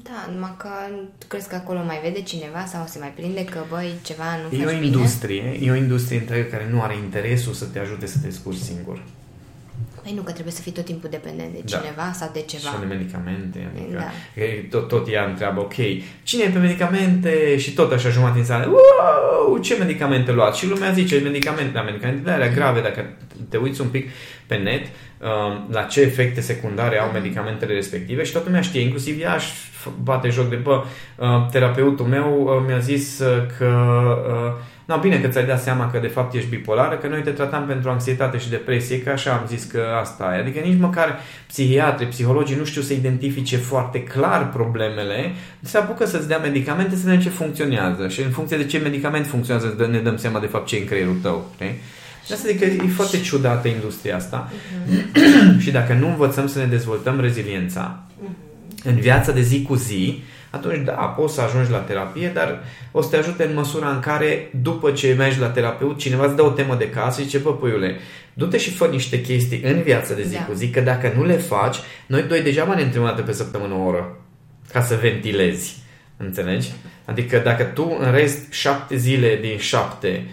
[0.02, 0.68] Da, numai că
[1.28, 4.64] crezi că acolo mai vede cineva sau se mai prinde că, băi, ceva nu e
[4.64, 5.66] faci o industrie, bine?
[5.66, 9.02] E o industrie întreagă care nu are interesul să te ajute să te descurci singur.
[10.05, 11.77] Păi nu, că trebuie să fii tot timpul dependent de da.
[11.77, 12.69] cineva sau de ceva.
[12.69, 13.71] Și de medicamente.
[13.75, 14.79] Adică da.
[14.79, 15.75] tot, tot ea întreabă, ok,
[16.23, 17.57] cine e pe medicamente?
[17.59, 20.59] Și tot așa jumătate în sală, wow, ce medicamente luați?
[20.59, 23.17] Și lumea zice, medicamente, da, medicamentele alea grave, dacă
[23.49, 24.11] te uiți un pic
[24.47, 29.21] pe net, um, la ce efecte secundare au medicamentele respective și toată lumea știe, inclusiv
[29.21, 29.53] ea își
[30.03, 30.85] bate joc de, bă,
[31.17, 33.73] uh, terapeutul meu uh, mi-a zis uh, că
[34.85, 37.66] No, bine că ți-ai dat seama că de fapt ești bipolară, că noi te tratam
[37.66, 40.40] pentru anxietate și depresie, că așa am zis că asta e.
[40.40, 46.29] Adică nici măcar psihiatri, psihologii nu știu să identifice foarte clar problemele, se apucă să-ți
[46.29, 50.16] dea medicamente să vedem ce funcționează și în funcție de ce medicament funcționează ne dăm
[50.16, 51.51] seama de fapt ce e în creierul tău.
[51.55, 51.75] Știi?
[52.27, 55.59] Și asta zic că e foarte ciudată industria asta uh-huh.
[55.64, 58.85] și dacă nu învățăm să ne dezvoltăm reziliența uh-huh.
[58.85, 60.23] în viața de zi cu zi,
[60.55, 62.62] atunci da, poți să ajungi la terapie, dar
[62.93, 66.37] o să te ajute în măsura în care după ce mergi la terapeut, cineva îți
[66.37, 67.97] dă o temă de casă și zice, bă, puiule,
[68.35, 70.45] du-te și fă niște chestii în viața de zi da.
[70.45, 73.33] cu zi, că dacă nu le faci, noi doi degeaba ne întâlnim o dată pe
[73.33, 74.19] săptămână o oră
[74.73, 75.77] ca să ventilezi.
[76.17, 76.73] Înțelegi?
[77.05, 80.27] Adică dacă tu în rest șapte zile din șapte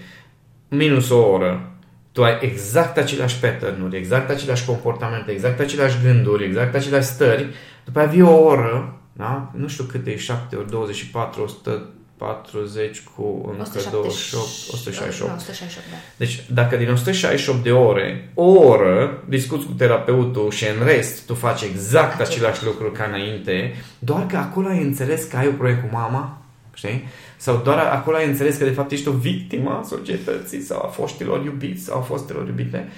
[0.68, 1.72] minus o oră
[2.12, 7.46] tu ai exact aceleași pattern exact aceleași comportamente, exact aceleași gânduri, exact aceleași stări,
[7.86, 9.52] după aia vii o oră da?
[9.56, 14.44] Nu știu cât e 7 ori 24, 140 cu încă 178,
[14.74, 15.32] 168.
[15.32, 15.96] 168 da.
[16.18, 21.34] Deci dacă din 168 de ore, o oră discuți cu terapeutul și în rest tu
[21.34, 22.32] faci exact Același.
[22.32, 26.42] același lucru ca înainte, doar că acolo ai înțeles că ai o problemă cu mama,
[26.74, 27.04] știi?
[27.38, 30.88] Sau doar acolo ai înțeles că de fapt ești o victimă a societății sau a
[30.88, 32.90] foștilor iubiți sau a fostelor iubite.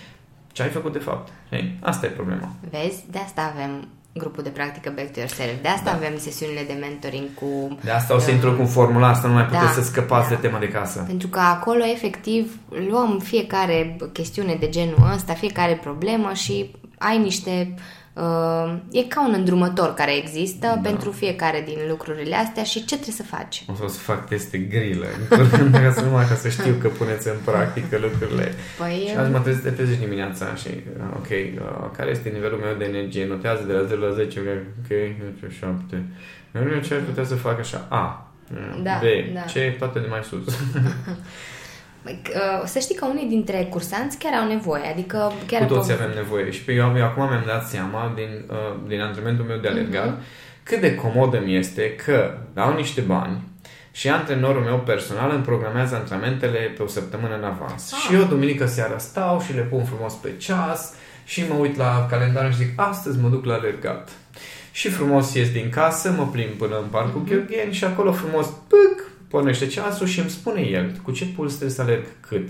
[0.52, 1.32] Ce ai făcut de fapt?
[1.46, 1.78] Știi?
[1.82, 2.56] Asta e problema.
[2.72, 3.04] Vezi?
[3.12, 5.62] De asta avem grupul de practică Back to Yourself.
[5.62, 5.96] De asta da.
[5.96, 7.78] avem sesiunile de mentoring cu...
[7.84, 9.82] De asta o să uh, intru cu un formular, asta nu mai puteți da, să
[9.82, 10.36] scăpați da.
[10.36, 11.04] de tema de casă.
[11.08, 17.74] Pentru că acolo, efectiv, luăm fiecare chestiune de genul ăsta, fiecare problemă și ai niște
[17.74, 17.82] Uh,
[18.92, 20.90] e ca un îndrumător care există da.
[20.90, 23.66] pentru fiecare din lucrurile astea și ce trebuie să faci.
[23.84, 25.06] O să fac teste grilă,
[25.72, 28.54] ca să numai ca să știu că puneți în practică lucrurile.
[28.78, 32.60] Păi, și azi mă trezesc, te trezești dimineața și, uh, ok, uh, care este nivelul
[32.60, 33.28] meu de energie?
[33.28, 34.40] Notează de la 0 la 10,
[34.80, 36.06] ok, 7.
[36.52, 37.86] Nu ce ar putea să fac așa?
[37.90, 38.28] A,
[38.84, 39.42] da, B, da.
[39.42, 40.46] C, toate de mai sus.
[42.06, 45.66] Uh, să știi că unii dintre cursanți chiar au nevoie, adică chiar...
[45.66, 49.02] Cu toți avem nevoie și pe eu, eu acum mi-am dat seama din, uh, din
[49.02, 50.64] antrenamentul meu de alergat uh-huh.
[50.64, 53.42] cât de comod îmi este că dau niște bani
[53.92, 57.94] și antrenorul meu personal îmi programează antrenamentele pe o săptămână în avans.
[57.94, 58.00] Ah.
[58.00, 60.94] Și eu duminică seara stau și le pun frumos pe ceas
[61.26, 64.10] și mă uit la calendar și zic astăzi mă duc la alergat.
[64.72, 67.30] Și frumos ies din casă, mă plimb până în parcul uh-huh.
[67.30, 71.76] Gheorghen și acolo frumos, pâc, pornește ceasul și îmi spune el cu ce puls trebuie
[71.76, 72.50] să alerg cât.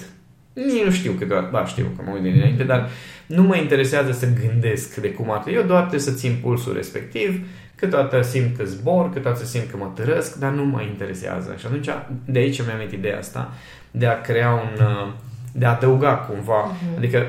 [0.54, 2.90] Nici nu știu cât, da, știu că mă uit dinainte, dar
[3.26, 7.48] nu mă interesează să gândesc de cum ar Eu doar trebuie să țin pulsul respectiv,
[7.76, 11.56] câteodată simt că zbor, câteodată simt că mă tărăsc, dar nu mă interesează.
[11.58, 11.88] Și atunci,
[12.26, 13.54] de aici mi-am venit ideea asta,
[13.92, 14.86] de a crea un...
[15.52, 16.98] de a adăuga cumva, uh-huh.
[16.98, 17.26] adică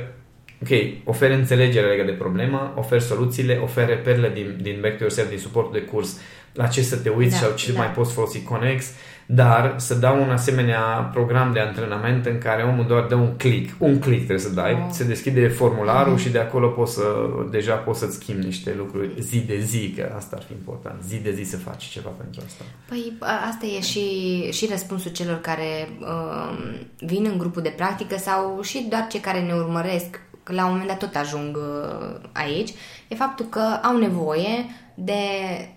[0.63, 0.71] ok,
[1.05, 5.39] ofer înțelegere legată de problemă, ofer soluțiile, ofer reperele din, din Back to Yourself, din
[5.39, 6.21] suportul de curs,
[6.53, 7.79] la ce să te uiți da, sau ce da.
[7.79, 8.87] mai poți folosi Conex,
[9.27, 13.75] dar să dau un asemenea program de antrenament în care omul doar dă un click.
[13.79, 14.87] Un click trebuie să dai, oh.
[14.91, 16.23] se deschide formularul mm-hmm.
[16.23, 17.03] și de acolo poți să,
[17.51, 21.03] deja poți să-ți schimbi niște lucruri zi de zi, că asta ar fi important.
[21.03, 22.65] Zi de zi să faci ceva pentru asta.
[22.89, 23.13] Păi
[23.49, 26.59] asta e și, și răspunsul celor care uh,
[26.99, 30.71] vin în grupul de practică sau și doar cei care ne urmăresc că la un
[30.71, 32.71] moment dat tot ajung uh, aici,
[33.09, 35.13] e faptul că au nevoie de,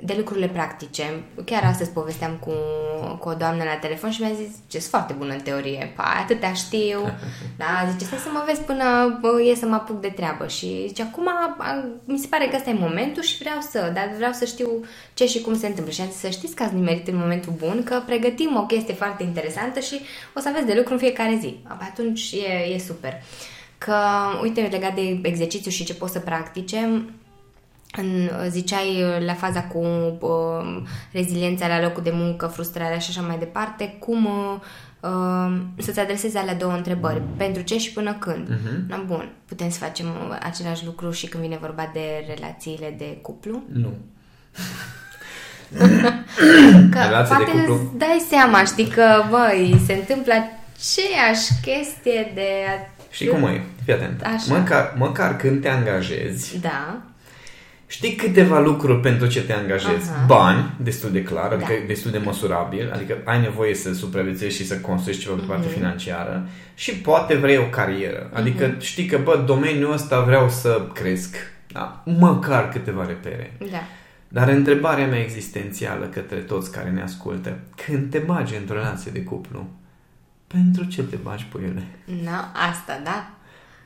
[0.01, 1.23] de lucrurile practice.
[1.45, 2.51] Chiar astăzi povesteam cu,
[3.19, 6.53] cu o doamnă la telefon și mi-a zis, ce foarte bună în teorie, pa, atâtea
[6.53, 7.01] știu,
[7.61, 9.19] da, zice, stai să mă vezi până
[9.51, 11.29] e să mă apuc de treabă și zice, acum
[12.05, 14.69] mi se pare că ăsta e momentul și vreau să, dar vreau să știu
[15.13, 17.53] ce și cum se întâmplă și am zis să știți că ați nimerit în momentul
[17.57, 19.99] bun, că pregătim o chestie foarte interesantă și
[20.35, 21.57] o să aveți de lucru în fiecare zi.
[21.67, 23.13] Atunci e, e super.
[23.77, 23.95] Că,
[24.41, 27.05] uite, legat de exercițiu și ce poți să practice,
[27.97, 29.85] în, ziceai uh, la faza cu
[30.19, 34.59] uh, reziliența la locul de muncă, frustrarea și așa mai departe, cum uh,
[34.99, 37.21] uh, să-ți adresezi alea două întrebări.
[37.37, 38.47] Pentru ce și până când?
[38.47, 38.87] Uh-huh.
[38.87, 40.05] Na, bun, putem să facem
[40.41, 43.63] același lucru și când vine vorba de relațiile de cuplu?
[43.71, 43.93] Nu.
[46.91, 47.73] că Relații poate de cuplu?
[47.73, 52.49] îți dai seama, știi că, băi, se întâmplă aceeași chestie de...
[53.17, 53.63] Știi cum e?
[53.83, 54.21] Fii atent.
[54.21, 54.57] Așa.
[54.57, 57.01] Măcar, măcar când te angajezi, da
[57.89, 60.09] Știi câteva lucruri pentru ce te angajezi.
[60.09, 60.25] Aha.
[60.25, 61.85] Bani, destul de clar, adică da.
[61.87, 65.47] destul de măsurabil, adică ai nevoie să supraviețuiești și să construiești ceva pe mm-hmm.
[65.47, 68.29] partea financiară și poate vrei o carieră.
[68.33, 68.79] Adică mm-hmm.
[68.79, 71.35] știi că, bă, domeniul ăsta vreau să cresc.
[71.71, 72.03] Da?
[72.19, 73.53] Măcar câteva repere.
[73.71, 73.83] Da.
[74.27, 79.23] Dar întrebarea mea existențială către toți care ne ascultă, când te bagi într-o relație de
[79.23, 79.69] cuplu,
[80.47, 81.87] pentru ce te bagi pe ele?
[82.05, 83.31] No, asta, da.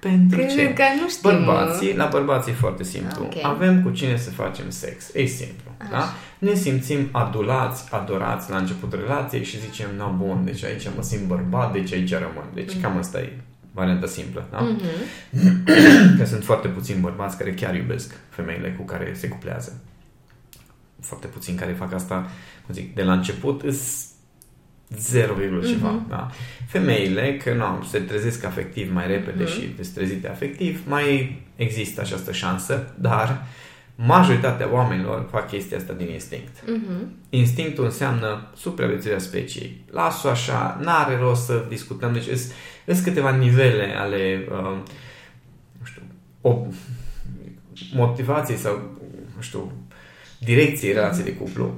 [0.02, 0.74] Pentru că, ce?
[0.74, 1.30] Că nu știu.
[1.30, 3.24] Bărbații, la bărbații e foarte simplu.
[3.24, 3.41] Okay.
[3.45, 5.13] Avem cu cine să facem sex.
[5.13, 5.71] E simplu.
[5.89, 6.13] Da?
[6.38, 11.28] Ne simțim adulați, adorați la începutul relației și zicem, nu, bun, deci aici mă simt
[11.28, 12.45] bărbat, deci aici rămân.
[12.54, 12.82] Deci mm-hmm.
[12.82, 13.38] cam asta e
[13.74, 14.47] varianta simplă.
[14.52, 14.67] Da?
[14.67, 15.38] Mm-hmm.
[16.17, 19.82] că sunt foarte puțini bărbați care chiar iubesc femeile cu care se cuplează.
[21.02, 22.30] Foarte puțini care fac asta,
[22.65, 24.11] cum zic, de la început îs
[24.97, 25.67] 0, mm-hmm.
[25.67, 26.01] ceva.
[26.10, 26.30] Da?
[26.67, 29.47] Femeile, că nu, se trezesc afectiv mai repede mm-hmm.
[29.47, 33.45] și sunt trezite afectiv, mai există această șansă, dar
[33.95, 36.63] majoritatea oamenilor fac chestia asta din instinct.
[36.63, 37.06] Mm-hmm.
[37.30, 39.84] Instinctul înseamnă supraviețuirea speciei.
[39.91, 42.13] Las-o așa, n-are rost să discutăm.
[42.13, 44.77] Deci sunt câteva nivele ale uh,
[45.80, 46.01] nu știu,
[46.41, 46.65] o
[47.93, 48.91] motivației sau
[49.36, 49.71] nu știu,
[50.39, 51.73] direcției relației de cuplu.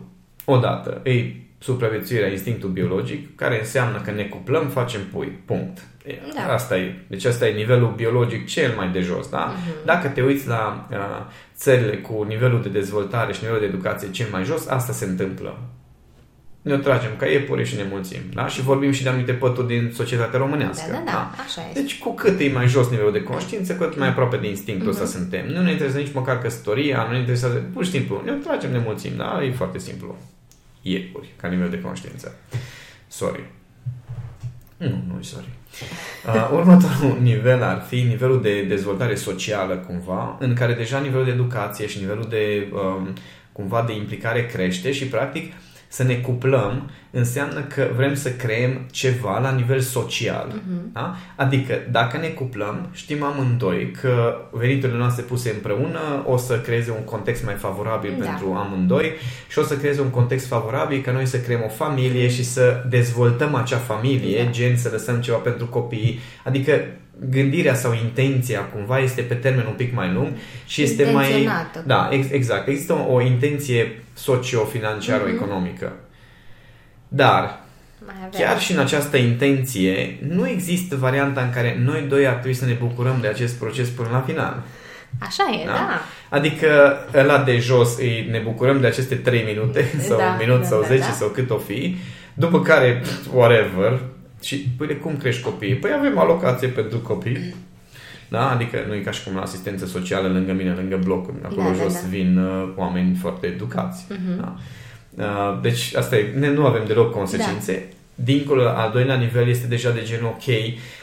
[0.46, 5.40] Odată, e supraviețuirea, instinctul biologic, care înseamnă că ne cuplăm, facem pui.
[5.46, 5.88] Punct.
[6.36, 6.54] Da.
[6.54, 6.96] Asta e.
[7.08, 9.30] Deci asta e nivelul biologic cel mai de jos.
[9.30, 9.54] Da?
[9.54, 9.86] Uh-huh.
[9.86, 10.98] Dacă te uiți la uh,
[11.56, 15.60] țările cu nivelul de dezvoltare și nivelul de educație cel mai jos, asta se întâmplă.
[16.62, 18.20] Ne o tragem ca iepuri și ne mulțim.
[18.34, 18.48] Da?
[18.48, 20.92] Și vorbim și de anumite pături din societatea românească.
[20.92, 21.12] Da, da, da.
[21.12, 21.44] da?
[21.44, 21.80] Așa este.
[21.80, 24.88] Deci cu cât e mai jos nivelul de conștiință, cu atât mai aproape de instinctul
[24.88, 25.02] uh-huh.
[25.04, 25.46] ăsta suntem.
[25.46, 28.72] Nu ne interesează nici măcar căsătoria, nu ne interesează, pur și simplu, ne o tragem,
[28.72, 29.12] ne mulțim.
[29.18, 29.44] Da?
[29.44, 30.18] E foarte simplu
[30.84, 32.36] iepuri, ca nivel de conștiință.
[33.08, 33.44] Sorry.
[34.78, 35.48] Nu, nu, sorry.
[36.28, 41.32] Uh, următorul nivel ar fi nivelul de dezvoltare socială, cumva, în care deja nivelul de
[41.32, 43.14] educație și nivelul de, um,
[43.52, 45.54] cumva, de implicare crește și, practic,
[45.94, 50.48] să ne cuplăm înseamnă că vrem să creăm ceva la nivel social.
[50.48, 50.92] Uh-huh.
[50.94, 51.16] Da?
[51.36, 57.04] Adică, dacă ne cuplăm, știm amândoi că veniturile noastre puse împreună o să creeze un
[57.04, 58.26] context mai favorabil da.
[58.26, 59.12] pentru amândoi
[59.50, 62.84] și o să creeze un context favorabil ca noi să creăm o familie și să
[62.90, 64.50] dezvoltăm acea familie, da.
[64.50, 66.20] gen să lăsăm ceva pentru copii.
[66.44, 66.86] Adică
[67.30, 70.28] gândirea sau intenția cumva este pe termen un pic mai lung
[70.66, 71.50] și este mai...
[71.86, 72.68] Da, ex- exact.
[72.68, 75.92] Există o, o intenție socio-financiară-economică.
[75.92, 76.12] Mm-hmm.
[77.08, 77.64] Dar
[78.32, 82.66] Chiar și în această intenție, nu există varianta în care noi doi ar trebui să
[82.66, 84.64] ne bucurăm de acest proces până la final.
[85.20, 85.72] Așa e, da.
[85.72, 86.02] da.
[86.30, 90.62] Adică ăla de jos îi ne bucurăm de aceste 3 minute sau da, un minut
[90.62, 91.06] da, sau da, 10 da.
[91.06, 91.98] sau cât o fi,
[92.34, 93.02] după care,
[93.34, 94.00] whatever,
[94.44, 95.76] și păi cum crești copiii?
[95.76, 97.56] Păi avem alocație pentru copii.
[98.30, 98.50] Da?
[98.50, 101.74] Adică nu e ca și cum la asistență socială lângă mine, lângă bloc, acolo da,
[101.74, 102.08] jos da, da.
[102.10, 104.06] vin uh, oameni foarte educați.
[104.06, 104.40] Uh-huh.
[104.40, 104.56] Da?
[105.24, 107.74] Uh, deci asta e, ne, nu avem deloc consecințe.
[107.74, 107.96] Da.
[108.24, 110.44] Dincolo, al doilea nivel este deja de genul ok.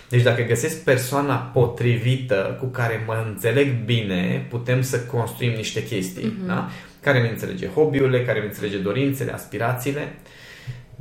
[0.09, 6.25] Deci dacă găsesc persoana potrivită cu care mă înțeleg bine, putem să construim niște chestii.
[6.25, 6.47] Uh-huh.
[6.47, 6.69] Da?
[7.01, 10.01] Care ne înțelege hobby-urile, care ne înțelege dorințele, aspirațiile.
[10.01, 10.30] Uh,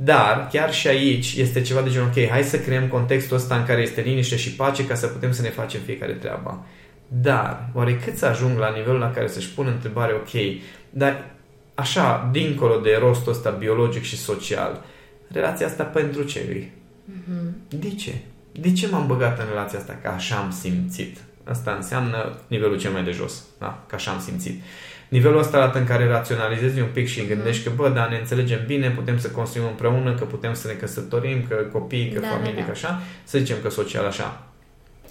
[0.02, 3.64] dar chiar și aici este ceva de genul, ok, hai să creăm contextul ăsta în
[3.64, 6.64] care este liniște și pace ca să putem să ne facem fiecare treaba.
[7.08, 10.60] Dar, oare cât să ajung la nivelul la care să-și pun întrebare, ok,
[10.90, 11.30] dar
[11.74, 14.84] așa, dincolo de rostul ăsta biologic și social,
[15.28, 16.72] relația asta pentru ce îi?
[17.10, 17.78] Mm-hmm.
[17.78, 18.14] De ce?
[18.52, 19.98] De ce m-am băgat în relația asta?
[20.02, 21.16] Că așa am simțit.
[21.44, 23.44] Asta înseamnă nivelul cel mai de jos.
[23.58, 23.84] Da?
[23.86, 24.62] Că așa am simțit.
[25.10, 28.60] Nivelul ăsta arată în care raționalizezi un pic și gândești că, bă, da, ne înțelegem
[28.66, 32.52] bine, putem să construim împreună, că putem să ne căsătorim, că copii, că da, familie,
[32.52, 32.64] da, da.
[32.64, 34.46] că așa, să zicem că social așa.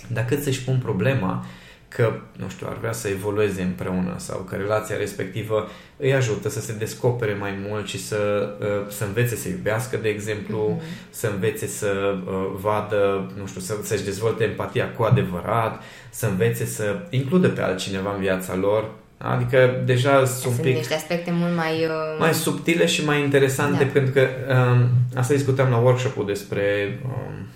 [0.08, 1.46] Dar cât să-și pun problema
[1.88, 6.62] că, nu știu, ar vrea să evolueze împreună sau că relația respectivă îi ajută să
[6.62, 11.10] se descopere mai mult și să, uh, să învețe să iubească, de exemplu, mm-hmm.
[11.10, 16.66] să învețe să uh, vadă, nu știu, să, să-și dezvolte empatia cu adevărat, să învețe
[16.66, 18.90] să includă pe altcineva în viața lor,
[19.22, 21.86] Adică deja sunt, sunt pic niște aspecte mult mai...
[21.86, 22.20] Uh...
[22.20, 23.90] Mai subtile și mai interesante da.
[23.92, 24.28] pentru că
[24.72, 27.48] um, asta discutam la workshop-ul despre um,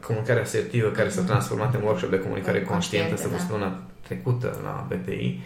[0.00, 1.30] comunicare asertivă care s-a mhm.
[1.30, 3.80] transformat în workshop de comunicare conștientă, conștientă să da.
[4.06, 5.40] trecută la BPI.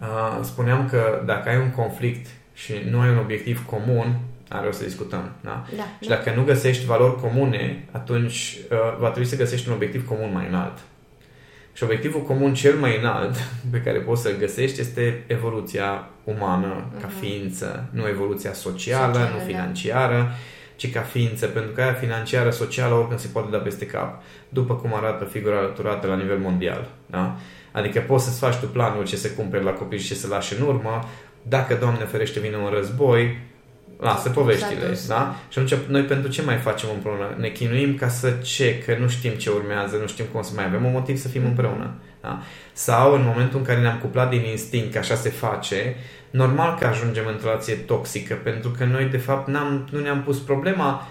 [0.00, 4.72] Uh, spuneam că dacă ai un conflict și nu ai un obiectiv comun, are o
[4.72, 5.30] să discutăm.
[5.40, 5.64] Da?
[5.76, 6.14] Da, și da.
[6.14, 10.46] dacă nu găsești valori comune, atunci uh, va trebui să găsești un obiectiv comun mai
[10.48, 10.78] înalt.
[11.74, 13.36] Și obiectivul comun cel mai înalt
[13.72, 17.00] pe care poți să-l găsești este evoluția umană uh-huh.
[17.00, 17.18] ca mhm.
[17.20, 19.44] ființă, nu evoluția socială, socială nu da.
[19.44, 20.30] financiară, da.
[20.76, 24.74] ci ca ființă, pentru că aia financiară, socială, oricând se poate da peste cap, după
[24.74, 26.88] cum arată figura alăturată la nivel mondial.
[27.06, 27.36] Da?
[27.72, 30.60] Adică poți să-ți faci tu planul ce se cumperi la copii și ce să lași
[30.60, 31.08] în urmă,
[31.42, 33.38] dacă, Doamne ferește, vine un război,
[34.04, 35.36] lasă poveștile, da?
[35.48, 37.34] Și atunci noi pentru ce mai facem împreună?
[37.36, 38.78] Ne chinuim ca să ce?
[38.78, 41.44] Că nu știm ce urmează, nu știm cum să mai avem un motiv să fim
[41.44, 41.94] împreună.
[42.20, 42.42] Da?
[42.72, 45.96] Sau în momentul în care ne-am cuplat din instinct, că așa se face,
[46.30, 50.38] normal că ajungem într-o relație toxică, pentru că noi de fapt n-am, nu ne-am pus
[50.38, 51.06] problema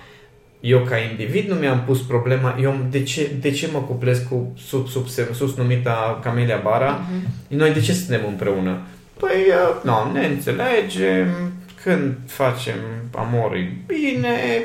[0.66, 4.54] eu ca individ nu mi-am pus problema, eu de ce, de ce mă cuplez cu
[4.58, 7.00] sub, sub, sus numita Camelia Bara?
[7.00, 7.48] Uh-huh.
[7.48, 8.78] Noi de ce suntem împreună?
[9.20, 11.53] Păi, uh, nu, ne înțelegem,
[11.84, 12.76] când facem
[13.16, 14.64] amor e bine,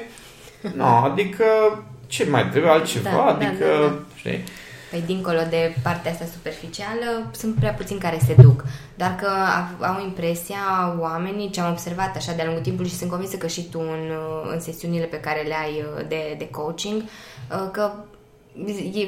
[0.74, 1.44] no, adică
[2.06, 3.98] ce mai trebuie altceva, da, da adică, da, da, da.
[4.14, 4.44] știi?
[4.90, 8.64] Păi dincolo de partea asta superficială, sunt prea puțini care se duc.
[8.94, 9.30] Dar că
[9.84, 13.68] au impresia oamenii, ce am observat așa de-a lungul timpului și sunt convinsă că și
[13.70, 14.12] tu în,
[14.52, 17.02] în sesiunile pe care le ai de, de coaching,
[17.72, 17.90] că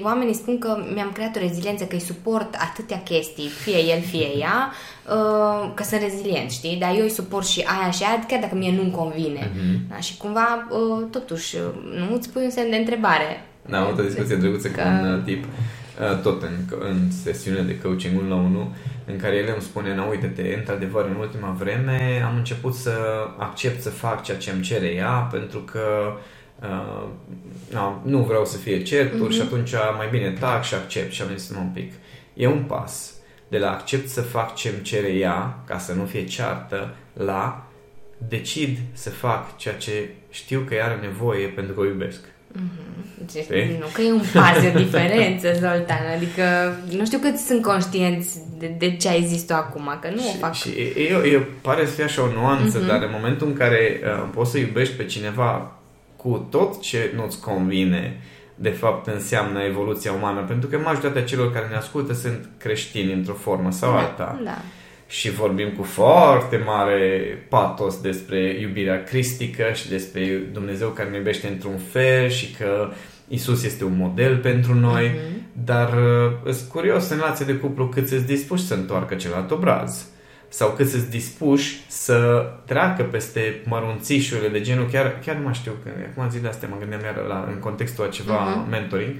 [0.03, 4.27] oamenii spun că mi-am creat o reziliență, că îi suport atâtea chestii, fie el, fie
[4.39, 4.73] ea,
[5.17, 6.77] uh, că sunt rezilient, știi?
[6.77, 9.51] Dar eu îi suport și aia și aia, chiar dacă mie nu-mi convine.
[9.51, 9.89] Uh-huh.
[9.89, 9.97] Da?
[9.97, 11.57] Și cumva, uh, totuși,
[12.09, 13.45] nu îți pui un semn de întrebare.
[13.69, 14.81] Da, am avut o discuție drăguță că...
[14.81, 15.45] cu un uh, tip,
[16.23, 16.55] tot în,
[16.91, 18.75] în sesiune de coaching 1 la 1,
[19.07, 22.93] în care el îmi spune, nu, uite-te, într-adevăr, în ultima vreme am început să
[23.39, 26.21] accept să fac ceea ce îmi cere ea, pentru că uh,
[27.73, 29.37] no, nu vreau să fie certuri mm-hmm.
[29.37, 31.93] și atunci mai bine tac și accept și am zis un pic.
[32.35, 33.15] E un pas
[33.49, 37.67] de la accept să fac ce-mi cere ea, ca să nu fie ceartă, la
[38.29, 42.21] decid să fac ceea ce știu că ea are nevoie pentru că o iubesc.
[42.25, 43.79] Mm-hmm.
[43.79, 46.07] Nu că e un pas de diferență, Zoltan.
[46.17, 46.43] Adică
[46.97, 50.27] nu știu cât sunt conștienți de, de ce ai zis tu acum, că nu și,
[50.35, 50.55] o fac.
[50.55, 52.87] Și e, e, e, pare să fie așa o nuanță, mm-hmm.
[52.87, 55.80] dar în momentul în care uh, poți să iubești pe cineva
[56.23, 58.21] cu tot ce nu-ți convine
[58.55, 63.33] de fapt înseamnă evoluția umană, pentru că majoritatea celor care ne ascultă sunt creștini într-o
[63.35, 64.41] formă sau Da, alta.
[64.45, 64.59] da.
[65.07, 71.49] Și vorbim cu foarte mare patos despre iubirea cristică și despre Dumnezeu care ne iubește
[71.49, 72.91] într-un fel și că
[73.29, 75.43] Isus este un model pentru noi, Mhm.
[75.65, 75.89] dar
[76.45, 80.07] uh, sunt curios în relație de cuplu cât sunt dispuși să întoarcă celălalt obraz
[80.53, 85.73] sau cât sunt dispuși să treacă peste mărunțișurile de genul, chiar, chiar nu mai știu,
[85.83, 88.71] că acum zilele astea mă gândeam iar la, în contextul a ceva Mhm.
[88.71, 89.15] mentoring,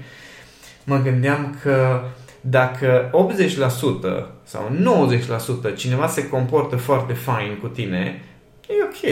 [0.83, 2.01] mă gândeam că
[2.41, 8.21] dacă 80% sau 90% cineva se comportă foarte fain cu tine,
[8.69, 9.11] e ok.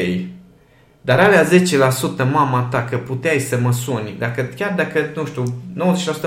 [1.01, 1.49] Dar alea 10%
[2.31, 5.43] mama ta, că puteai să mă suni, dacă, chiar dacă, nu știu,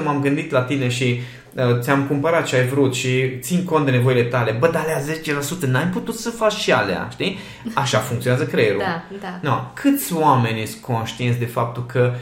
[0.01, 1.21] 90% m-am gândit la tine și
[1.55, 5.01] uh, ți-am cumpărat ce ai vrut și țin cont de nevoile tale, bă, dar alea
[5.01, 7.39] 10% n-ai putut să faci și alea, știi?
[7.75, 8.79] Așa funcționează creierul.
[8.81, 9.39] Da, da.
[9.51, 12.13] No, câți oameni sunt conștienți de faptul că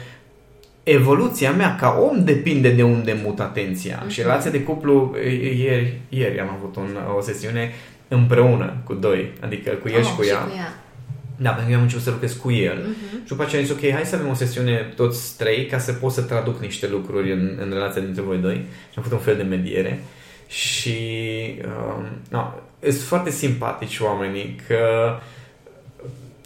[0.83, 4.03] evoluția mea ca om depinde de unde mut atenția.
[4.07, 7.71] Și relația de cuplu, e- e- ieri, ieri am avut un, o sesiune
[8.07, 10.35] împreună cu doi, adică cu el Oh, și cu ea.
[10.37, 10.73] Și cu ea.
[11.41, 12.77] Da, pentru că eu am început să lucrez cu el.
[12.77, 13.21] Mhm.
[13.21, 15.93] Și după aceea am zis, ok, hai să avem o sesiune toți trei ca să
[15.93, 18.55] pot să traduc niște lucruri în, în relația dintre voi doi.
[18.89, 20.03] Și am făcut un fel de mediere.
[20.47, 20.97] Și
[21.65, 24.79] um, no, sunt foarte simpatici oamenii că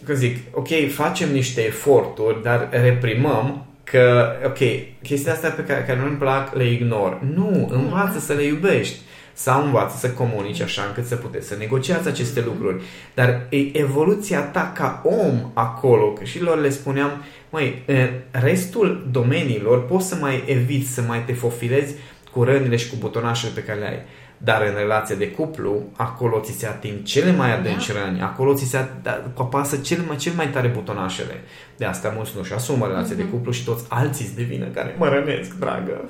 [0.06, 4.58] că zic, ok, facem niște eforturi, dar reprimăm că, ok,
[5.04, 7.22] chestia asta pe care, care nu-mi plac le ignor.
[7.36, 9.00] Nu, învață să le iubești
[9.38, 12.84] sau învață să comunici așa încât să puteți să negociați aceste lucruri.
[13.14, 17.12] Dar e evoluția ta ca om acolo, că și lor le spuneam,
[17.50, 21.94] măi, în restul domeniilor poți să mai eviți, să mai te fofilezi
[22.32, 24.00] cu rănile și cu butonașele pe care le ai.
[24.46, 28.66] Dar în relația de cuplu, acolo ți se ating cele mai adânci răni, acolo ți
[28.66, 31.44] se da, apasă cel mai, cel mai tare butonașele.
[31.78, 35.08] De asta mulți nu-și asumă relația de cuplu și toți alții îți devină care mă
[35.08, 36.10] rănesc, dragă.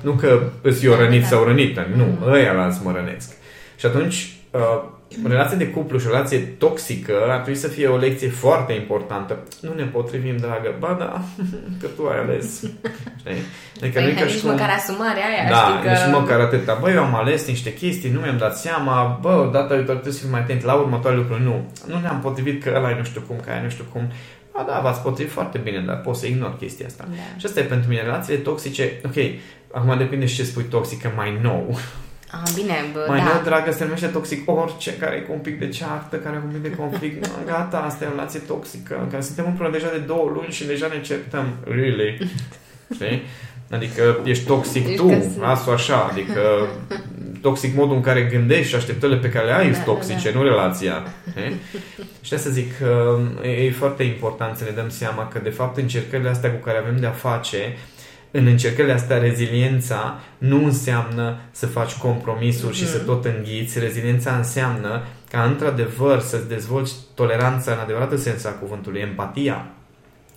[0.00, 3.32] Nu că îți eu rănit sau rănită, nu, ăia la mă rănesc.
[3.76, 4.82] Și atunci, uh,
[5.26, 9.38] relația de cuplu și o relație toxică ar trebui să fie o lecție foarte importantă.
[9.60, 11.22] Nu ne potrivim, dragă, ba da,
[11.80, 12.56] că tu ai ales.
[13.18, 13.42] Știi?
[13.80, 15.90] Adică Păi, nu e ca nici și cum- măcar asumarea aia, da, știi că...
[15.90, 16.78] nici măcar atâta.
[16.80, 20.20] Bă, eu am ales niște chestii, nu mi-am dat seama, bă, data viitoare trebuie să
[20.20, 21.42] fiu mai atent la următoarele lucruri.
[21.44, 24.02] Nu, nu ne-am potrivit că ăla e nu știu cum, că aia nu știu cum.
[24.54, 27.04] Ba da, v-ați potrivit foarte bine, dar poți să ignori chestia asta.
[27.08, 27.16] Da.
[27.38, 29.14] Și asta e pentru mine, relațiile toxice, ok,
[29.72, 31.78] acum depinde și ce spui toxică mai nou.
[32.32, 33.24] Ah, bine, bă, mai da.
[33.24, 36.38] nou, dragă, se numește toxic orice care e cu un pic de ceartă, care e
[36.38, 37.26] cu un pic de conflict.
[37.26, 39.06] Nu, Gata, asta e o relație toxică.
[39.10, 41.46] Că suntem împreună deja de două luni și deja ne certăm.
[41.64, 42.18] Really?
[42.94, 43.22] Știi?
[43.70, 46.40] Adică ești toxic Ești tu, că- lasă așa, adică
[47.40, 50.38] toxic modul în care gândești și așteptările pe care le ai Da, sunt toxice, da,
[50.38, 51.02] nu relația.
[51.30, 51.54] știi?
[52.20, 55.76] Și asta zic că e e foarte important să ne dăm seama că de fapt
[55.76, 57.76] încercările astea cu care avem de-a face
[58.30, 63.78] în încercările astea, reziliența nu înseamnă să faci compromisuri și să tot înghiți.
[63.78, 69.66] Reziliența înseamnă ca într-adevăr să-ți dezvolți toleranța în adevăratul sens a cuvântului, empatia,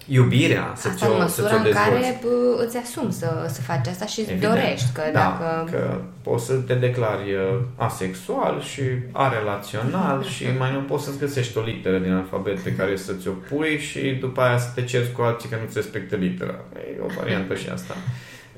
[0.07, 1.89] iubirea, să Asta ți-o, în să măsura ți-o în dezvolți.
[1.89, 4.53] care bă, îți asumi să, să faci asta și îți Evident.
[4.53, 4.91] dorești.
[4.93, 5.69] Că da, dacă...
[5.71, 8.81] că poți să te declari uh, asexual și
[9.11, 13.31] arelațional și mai nu poți să-ți găsești o literă din alfabet pe care să ți-o
[13.31, 16.55] pui și după aia să te ceri cu alții că nu-ți respectă litera.
[16.75, 17.93] E o variantă și asta.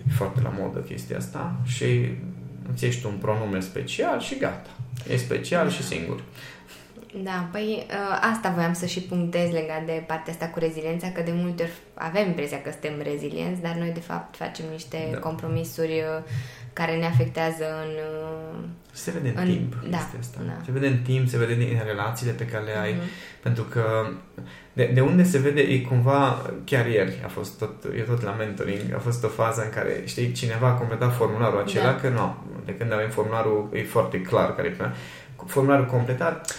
[0.07, 1.85] E foarte la modă chestia asta și
[2.71, 4.69] îți ești un pronume special și gata.
[5.09, 6.19] E special și singur.
[7.23, 11.21] Da, păi ă, asta voiam să și punctez legat de partea asta cu reziliența, că
[11.21, 15.17] de multe ori avem impresia că suntem rezilienți, dar noi de fapt facem niște Da.
[15.17, 16.23] compromisuri ă,
[16.73, 17.91] care ne afectează în...
[18.61, 20.39] ă, Se vede în, În- timp da, chestia asta.
[20.45, 20.53] da.
[20.65, 22.91] Se vede în timp, se vede din relațiile pe care le ai.
[22.91, 23.01] Mhm.
[23.41, 23.83] Pentru că
[24.73, 28.31] de, de unde se vede, e cumva, chiar ieri a fost tot, e tot la
[28.31, 31.95] mentoring, a fost o fază în care, știi, cineva a completat formularul acela, Da.
[31.95, 32.35] că nu,
[32.65, 34.91] de când avem formularul, e foarte clar care e pe-
[35.45, 36.55] formularul completat, uh,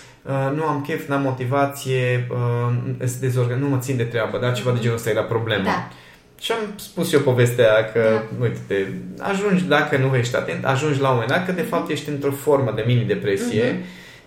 [0.54, 4.70] nu am chef, n-am motivație, uh, sunt dezorgan- nu mă țin de treabă, dar ceva
[4.70, 5.64] de genul ăsta era problema.
[5.64, 5.88] Da.
[6.40, 8.00] Și am spus eu povestea aia că,
[8.38, 8.44] Da.
[8.44, 12.08] uite, ajungi, dacă nu ești atent, ajungi la un moment dat că de fapt ești
[12.08, 13.84] într-o formă de mini-depresie Mhm.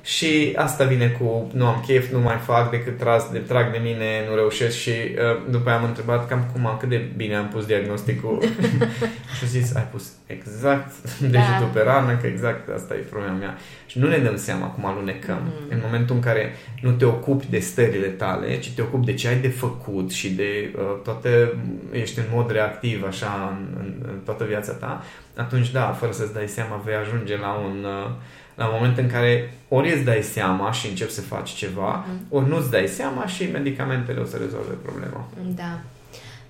[0.09, 3.77] Și asta vine cu nu am chef, nu mai fac decât tras, de, trag de
[3.77, 7.35] mine, nu reușesc și uh, după aia am întrebat cam cum am, cât de bine
[7.35, 8.41] am pus diagnosticul
[9.35, 10.91] și a zis, ai pus exact
[11.33, 13.57] degetul pe rană, că exact asta e problema mea.
[13.85, 15.41] Și nu ne dăm seama cum alunecăm.
[15.45, 15.73] Mhm.
[15.73, 19.27] În momentul în care nu te ocupi de stările tale, ci te ocupi de ce
[19.27, 21.53] ai de făcut și de uh, toate,
[21.91, 25.03] ești în mod reactiv așa în, în, în toată viața ta,
[25.35, 28.11] atunci da, fără să-ți dai seama, vei ajunge la un, uh,
[28.59, 32.25] la un moment în care ori îți dai seama și începi să faci ceva, Mhm.
[32.35, 35.27] ori nu-ți dai seama și medicamentele o să rezolve problema.
[35.55, 35.79] Da.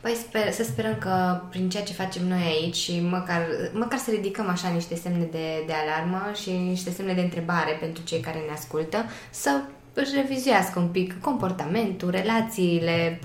[0.02, 3.42] Păi sper, să sperăm că prin ceea ce facem noi aici și măcar,
[3.74, 8.04] măcar să ridicăm așa niște semne de, de alarmă și niște semne de întrebare pentru
[8.04, 9.52] cei care ne ascultă, să
[10.02, 13.20] își revizuiască un pic comportamentul, relațiile,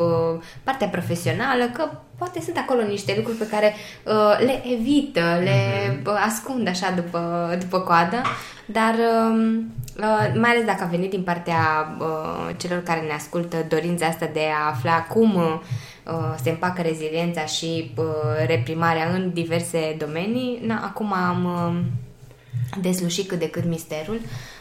[0.64, 5.59] partea profesională, că poate sunt acolo niște lucruri pe care uh, le evită, le
[6.03, 6.18] mhm.
[6.27, 8.22] ascund așa după, după coadă,
[8.66, 8.95] dar
[9.29, 14.07] um, uh, mai ales dacă a venit din partea uh, celor care ne ascultă dorința
[14.07, 15.62] asta de a afla cum
[16.43, 17.95] se împacă reziliența și
[18.47, 21.85] reprimarea în diverse domenii, na, acum am
[22.81, 24.14] deslușit cât de cât misterul.
[24.14, 24.54] Uh,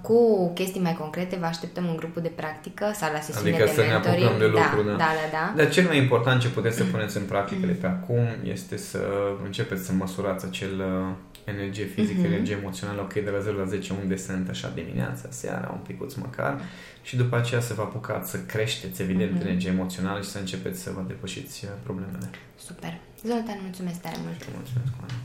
[0.00, 3.70] cu chestii mai concrete vă așteptăm în grupul de practică sau la sesiune adică de
[3.70, 4.18] să mentoring.
[4.18, 4.96] ne apucăm de lucru, da, da.
[4.96, 5.52] da, da, da.
[5.56, 9.02] Dar cel mai important ce puteți să puneți în practică de pe acum este să
[9.44, 11.14] începeți să măsurați acel uh,
[11.44, 12.32] energie fizică, mm-hmm.
[12.32, 16.14] energie emoțională, ok, de la 0 la 10 unde sunt așa dimineața, seara, un picuț
[16.14, 16.60] măcar
[17.02, 19.46] și după aceea să vă apucați să creșteți evident mm-hmm.
[19.46, 22.30] energie emoțională și să începeți să vă depășiți uh, problemele.
[22.56, 23.00] Super.
[23.26, 24.40] Zoltan, mulțumesc tare mult.
[24.56, 25.16] Mulțumesc, Oana.